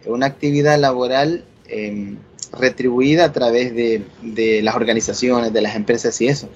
una 0.05 0.27
actividad 0.27 0.79
laboral 0.79 1.43
em, 1.67 2.17
retribuida 2.57 3.25
a 3.25 3.33
través 3.33 3.73
de, 3.75 4.61
las 4.61 4.75
organizaciones, 4.75 5.51
de 5.51 5.61
las 5.61 5.75
empresas 5.75 6.19
y 6.21 6.27
eso. 6.27 6.47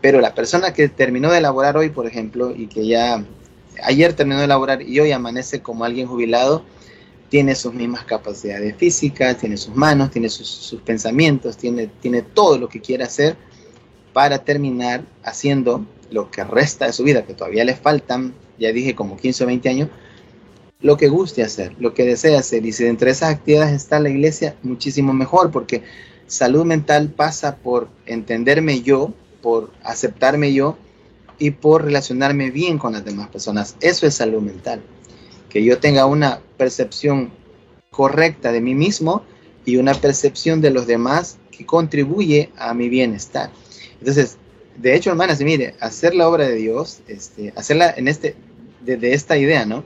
Pero 0.00 0.20
la 0.20 0.34
persona 0.34 0.72
que 0.72 0.88
terminó 0.88 1.30
de 1.30 1.38
elaborar 1.38 1.76
hoy, 1.76 1.90
por 1.90 2.06
ejemplo, 2.06 2.54
y 2.54 2.68
que 2.68 2.86
ya 2.86 3.24
ayer 3.82 4.12
terminó 4.14 4.40
de 4.40 4.46
laborar 4.46 4.80
y 4.80 4.98
hoy 5.00 5.12
amanece 5.12 5.60
como 5.60 5.84
alguien 5.84 6.06
jubilado, 6.06 6.64
tiene 7.28 7.54
sus 7.54 7.74
mismas 7.74 8.04
capacidades 8.04 8.74
físicas, 8.76 9.36
tiene 9.36 9.56
sus 9.58 9.74
manos, 9.74 10.10
tiene 10.10 10.30
sus, 10.30 10.80
pensamientos, 10.84 11.58
tiene, 11.58 11.88
tiene 12.00 12.22
todo 12.22 12.58
lo 12.58 12.68
que 12.68 12.80
quiere 12.80 13.04
hacer 13.04 13.36
para 14.18 14.40
terminar 14.40 15.04
haciendo 15.22 15.86
lo 16.10 16.28
que 16.28 16.42
resta 16.42 16.86
de 16.86 16.92
su 16.92 17.04
vida, 17.04 17.24
que 17.24 17.34
todavía 17.34 17.64
le 17.64 17.76
faltan, 17.76 18.34
ya 18.58 18.72
dije, 18.72 18.96
como 18.96 19.16
15 19.16 19.44
o 19.44 19.46
20 19.46 19.68
años, 19.68 19.90
lo 20.80 20.96
que 20.96 21.06
guste 21.06 21.44
hacer, 21.44 21.76
lo 21.78 21.94
que 21.94 22.02
desea 22.02 22.40
hacer. 22.40 22.66
Y 22.66 22.72
si 22.72 22.84
entre 22.84 23.12
esas 23.12 23.32
actividades 23.32 23.74
está 23.74 24.00
la 24.00 24.08
iglesia, 24.08 24.56
muchísimo 24.64 25.12
mejor, 25.12 25.52
porque 25.52 25.84
salud 26.26 26.64
mental 26.64 27.10
pasa 27.10 27.58
por 27.58 27.90
entenderme 28.06 28.82
yo, 28.82 29.12
por 29.40 29.70
aceptarme 29.84 30.52
yo, 30.52 30.76
y 31.38 31.52
por 31.52 31.84
relacionarme 31.84 32.50
bien 32.50 32.76
con 32.76 32.94
las 32.94 33.04
demás 33.04 33.28
personas. 33.28 33.76
Eso 33.80 34.04
es 34.04 34.14
salud 34.14 34.42
mental. 34.42 34.82
Que 35.48 35.62
yo 35.62 35.78
tenga 35.78 36.06
una 36.06 36.40
percepción 36.56 37.30
correcta 37.92 38.50
de 38.50 38.60
mí 38.60 38.74
mismo 38.74 39.22
y 39.64 39.76
una 39.76 39.94
percepción 39.94 40.60
de 40.60 40.70
los 40.70 40.88
demás 40.88 41.38
que 41.56 41.64
contribuye 41.64 42.50
a 42.56 42.74
mi 42.74 42.88
bienestar. 42.88 43.52
Entonces, 44.00 44.36
de 44.76 44.94
hecho, 44.94 45.10
hermanas, 45.10 45.40
mire, 45.40 45.74
hacer 45.80 46.14
la 46.14 46.28
obra 46.28 46.46
de 46.46 46.54
Dios, 46.54 47.00
este, 47.08 47.52
hacerla 47.56 47.92
en 47.96 48.08
este, 48.08 48.36
desde 48.84 49.12
esta 49.12 49.36
idea, 49.36 49.66
¿no? 49.66 49.84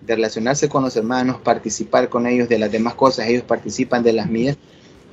De 0.00 0.16
relacionarse 0.16 0.68
con 0.68 0.82
los 0.82 0.96
hermanos, 0.96 1.38
participar 1.42 2.08
con 2.08 2.26
ellos 2.26 2.48
de 2.48 2.58
las 2.58 2.72
demás 2.72 2.94
cosas, 2.94 3.28
ellos 3.28 3.44
participan 3.44 4.02
de 4.02 4.12
las 4.12 4.28
mías. 4.28 4.56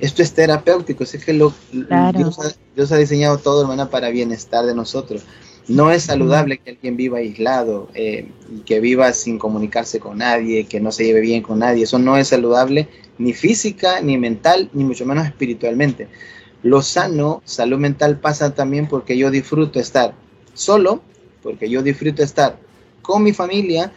Esto 0.00 0.22
es 0.22 0.32
terapéutico, 0.32 1.04
es 1.04 1.24
que 1.24 1.32
lo, 1.32 1.54
Dios, 1.70 1.86
ha, 1.90 2.12
Dios, 2.74 2.90
ha, 2.90 2.96
diseñado 2.96 3.38
todo, 3.38 3.62
hermana, 3.62 3.88
para 3.88 4.10
bienestar 4.10 4.66
de 4.66 4.74
nosotros. 4.74 5.22
No 5.68 5.92
es 5.92 6.02
saludable 6.02 6.58
que 6.58 6.70
alguien 6.70 6.96
viva 6.96 7.18
aislado, 7.18 7.88
eh, 7.94 8.28
que 8.66 8.80
viva 8.80 9.12
sin 9.12 9.38
comunicarse 9.38 10.00
con 10.00 10.18
nadie, 10.18 10.66
que 10.66 10.80
no 10.80 10.90
se 10.90 11.04
lleve 11.04 11.20
bien 11.20 11.40
con 11.40 11.60
nadie. 11.60 11.84
Eso 11.84 12.00
no 12.00 12.16
es 12.16 12.28
saludable 12.28 12.88
ni 13.18 13.32
física, 13.32 14.00
ni 14.00 14.18
mental, 14.18 14.68
ni 14.72 14.82
mucho 14.82 15.06
menos 15.06 15.24
espiritualmente. 15.24 16.08
Lo 16.62 16.82
sano, 16.82 17.42
salud 17.44 17.78
mental 17.78 18.18
pasa 18.18 18.54
también 18.54 18.86
porque 18.86 19.18
yo 19.18 19.30
disfruto 19.30 19.80
estar 19.80 20.14
solo, 20.54 21.02
porque 21.42 21.68
yo 21.68 21.82
disfruto 21.82 22.22
estar 22.22 22.56
con 23.02 23.22
mi 23.22 23.32
familia, 23.32 23.92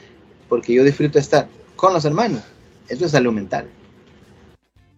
porque 0.49 0.73
yo 0.73 0.83
disfruto 0.83 1.19
estar 1.19 1.47
con 1.75 1.93
los 1.93 2.05
hermanos. 2.05 2.41
Eso 2.89 3.05
es 3.05 3.11
salud 3.11 3.33
mental. 3.33 3.67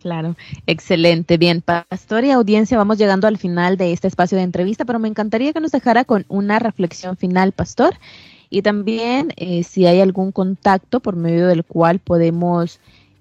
Claro, 0.01 0.35
excelente. 0.67 1.37
Bien, 1.37 1.61
pastor 1.61 2.23
y 2.23 2.31
audiencia, 2.31 2.77
vamos 2.77 2.97
llegando 2.97 3.27
al 3.27 3.37
final 3.37 3.77
de 3.77 3.91
este 3.91 4.07
espacio 4.07 4.37
de 4.37 4.43
entrevista, 4.43 4.85
pero 4.85 4.99
me 4.99 5.07
encantaría 5.07 5.51
que 5.53 5.59
nos 5.59 5.71
dejara 5.71 6.05
con 6.05 6.25
una 6.29 6.59
reflexión 6.59 7.17
final, 7.17 7.51
pastor, 7.51 7.95
y 8.49 8.61
también 8.61 9.33
eh, 9.35 9.63
si 9.63 9.85
hay 9.85 9.99
algún 9.99 10.31
contacto 10.31 10.99
por 10.99 11.15
medio 11.15 11.47
del 11.47 11.65
cual 11.65 11.99
podemos 11.99 12.79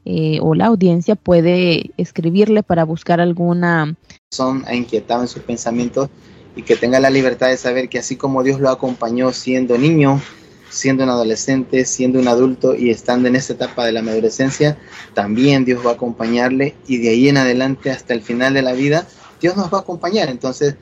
eh, 0.09 0.39
o 0.41 0.55
la 0.55 0.67
audiencia 0.67 1.17
puede 1.17 1.91
escribirle 1.97 2.63
para 2.63 2.85
buscar 2.85 3.21
alguna... 3.21 3.97
Son 4.31 4.65
inquietado 4.73 5.23
en 5.23 5.29
sus 5.29 5.43
pensamientos 5.43 6.09
y 6.55 6.63
que 6.63 6.77
tenga 6.77 7.01
la 7.01 7.11
libertad 7.11 7.49
de 7.49 7.57
saber 7.57 7.89
que 7.89 7.99
así 7.99 8.15
como 8.15 8.45
Dios 8.45 8.61
lo 8.61 8.71
acompañó 8.71 9.33
siendo 9.33 9.77
niño, 9.77 10.23
siendo 10.71 11.03
un 11.03 11.11
adolescente, 11.11 11.85
siendo 11.85 12.21
un 12.21 12.29
adulto 12.29 12.77
y 12.77 12.91
estando 12.91 13.27
en 13.27 13.35
esta 13.35 13.55
etapa 13.55 13.85
de 13.85 13.91
la 13.91 14.01
adolescencia, 14.01 14.79
también 15.13 15.65
Dios 15.65 15.85
va 15.85 15.91
a 15.91 15.95
acompañarle 15.95 16.77
y 16.87 16.99
de 16.99 17.09
ahí 17.09 17.29
en 17.29 17.39
adelante 17.39 17.91
hasta 17.91 18.15
el 18.15 18.23
final 18.23 18.55
de 18.55 18.63
la 18.63 18.75
vida, 18.75 19.09
Dios 19.41 19.57
nos 19.57 19.75
va 19.75 19.79
a 19.79 19.81
acompañar. 19.81 20.29
Entonces, 20.29 20.77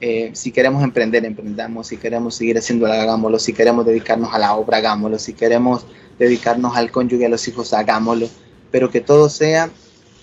eh, 0.00 0.30
si 0.32 0.52
queremos 0.52 0.82
emprender, 0.82 1.26
emprendamos, 1.26 1.88
si 1.88 1.98
queremos 1.98 2.34
seguir 2.34 2.56
haciéndolo, 2.56 2.94
hagámoslo, 2.94 3.38
si 3.38 3.52
queremos 3.52 3.84
dedicarnos 3.84 4.32
a 4.32 4.38
la 4.38 4.54
obra, 4.54 4.78
hagámoslo, 4.78 5.18
si 5.18 5.34
queremos 5.34 5.84
dedicarnos 6.18 6.74
al 6.76 6.90
cónyuge, 6.90 7.26
a 7.26 7.28
los 7.28 7.46
hijos, 7.46 7.74
hagámoslo, 7.74 8.28
pero 8.74 8.90
que 8.90 9.00
todo 9.00 9.28
sea 9.28 9.70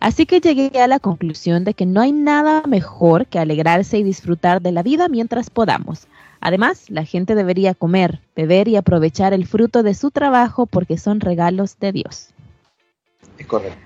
Así 0.00 0.24
que 0.24 0.40
llegué 0.40 0.80
a 0.80 0.88
la 0.88 1.00
conclusión 1.00 1.64
de 1.64 1.74
que 1.74 1.84
no 1.84 2.00
hay 2.00 2.12
nada 2.12 2.62
mejor 2.66 3.26
que 3.26 3.38
alegrarse 3.38 3.98
y 3.98 4.02
disfrutar 4.02 4.62
de 4.62 4.72
la 4.72 4.82
vida 4.82 5.08
mientras 5.08 5.50
podamos. 5.50 6.06
Además, 6.44 6.90
la 6.90 7.06
gente 7.06 7.34
debería 7.34 7.72
comer, 7.72 8.20
beber 8.36 8.68
y 8.68 8.76
aprovechar 8.76 9.32
el 9.32 9.46
fruto 9.46 9.82
de 9.82 9.94
su 9.94 10.10
trabajo 10.10 10.66
porque 10.66 10.98
son 10.98 11.20
regalos 11.20 11.78
de 11.78 11.92
Dios. 11.92 12.34
Es 13.38 13.46
correcto. 13.46 13.78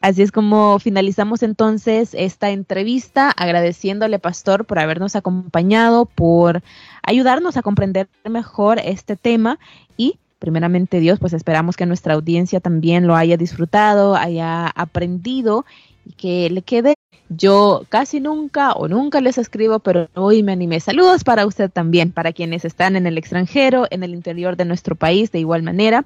Así 0.00 0.22
es 0.22 0.32
como 0.32 0.80
finalizamos 0.80 1.44
entonces 1.44 2.10
esta 2.14 2.50
entrevista, 2.50 3.30
agradeciéndole, 3.30 4.18
Pastor, 4.18 4.64
por 4.64 4.80
habernos 4.80 5.14
acompañado, 5.14 6.06
por 6.06 6.60
ayudarnos 7.04 7.56
a 7.56 7.62
comprender 7.62 8.08
mejor 8.28 8.80
este 8.82 9.14
tema 9.14 9.60
y 9.96 10.18
primeramente 10.40 10.98
Dios, 10.98 11.20
pues 11.20 11.34
esperamos 11.34 11.76
que 11.76 11.86
nuestra 11.86 12.14
audiencia 12.14 12.58
también 12.58 13.06
lo 13.06 13.14
haya 13.14 13.36
disfrutado, 13.36 14.16
haya 14.16 14.66
aprendido 14.66 15.64
y 16.04 16.14
que 16.14 16.50
le 16.50 16.62
quede. 16.62 16.94
Yo 17.32 17.84
casi 17.88 18.18
nunca 18.18 18.72
o 18.72 18.88
nunca 18.88 19.20
les 19.20 19.38
escribo, 19.38 19.78
pero 19.78 20.08
hoy 20.14 20.42
me 20.42 20.50
animé. 20.50 20.80
Saludos 20.80 21.22
para 21.22 21.46
usted 21.46 21.70
también, 21.70 22.10
para 22.10 22.32
quienes 22.32 22.64
están 22.64 22.96
en 22.96 23.06
el 23.06 23.18
extranjero, 23.18 23.86
en 23.90 24.02
el 24.02 24.14
interior 24.14 24.56
de 24.56 24.64
nuestro 24.64 24.96
país, 24.96 25.30
de 25.30 25.38
igual 25.38 25.62
manera. 25.62 26.04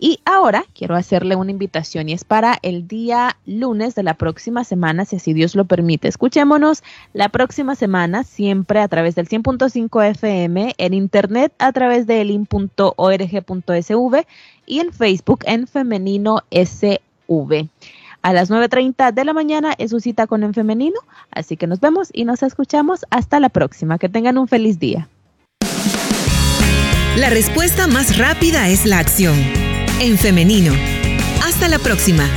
Y 0.00 0.18
ahora 0.24 0.64
quiero 0.74 0.96
hacerle 0.96 1.36
una 1.36 1.52
invitación 1.52 2.08
y 2.08 2.14
es 2.14 2.24
para 2.24 2.58
el 2.62 2.88
día 2.88 3.36
lunes 3.46 3.94
de 3.94 4.02
la 4.02 4.14
próxima 4.14 4.64
semana, 4.64 5.04
si 5.04 5.14
así 5.16 5.34
Dios 5.34 5.54
lo 5.54 5.66
permite. 5.66 6.08
Escuchémonos 6.08 6.82
la 7.12 7.28
próxima 7.28 7.76
semana, 7.76 8.24
siempre 8.24 8.80
a 8.80 8.88
través 8.88 9.14
del 9.14 9.28
100.5 9.28 10.10
FM, 10.10 10.74
en 10.76 10.94
internet 10.94 11.52
a 11.58 11.70
través 11.70 12.08
de 12.08 12.22
elin.org.sv 12.22 14.26
y 14.66 14.80
en 14.80 14.92
Facebook 14.92 15.44
en 15.46 15.68
Femenino 15.68 16.42
SV. 16.50 17.68
A 18.22 18.32
las 18.32 18.50
9.30 18.50 19.12
de 19.12 19.24
la 19.24 19.32
mañana 19.32 19.74
es 19.78 19.90
su 19.90 20.00
cita 20.00 20.26
con 20.26 20.42
En 20.42 20.54
Femenino, 20.54 20.98
así 21.30 21.56
que 21.56 21.66
nos 21.66 21.80
vemos 21.80 22.08
y 22.12 22.24
nos 22.24 22.42
escuchamos 22.42 23.04
hasta 23.10 23.40
la 23.40 23.48
próxima. 23.48 23.98
Que 23.98 24.08
tengan 24.08 24.38
un 24.38 24.48
feliz 24.48 24.78
día. 24.78 25.08
La 27.16 27.30
respuesta 27.30 27.86
más 27.86 28.18
rápida 28.18 28.68
es 28.68 28.84
la 28.84 28.98
acción 28.98 29.34
en 30.00 30.18
femenino. 30.18 30.72
Hasta 31.42 31.68
la 31.68 31.78
próxima. 31.78 32.28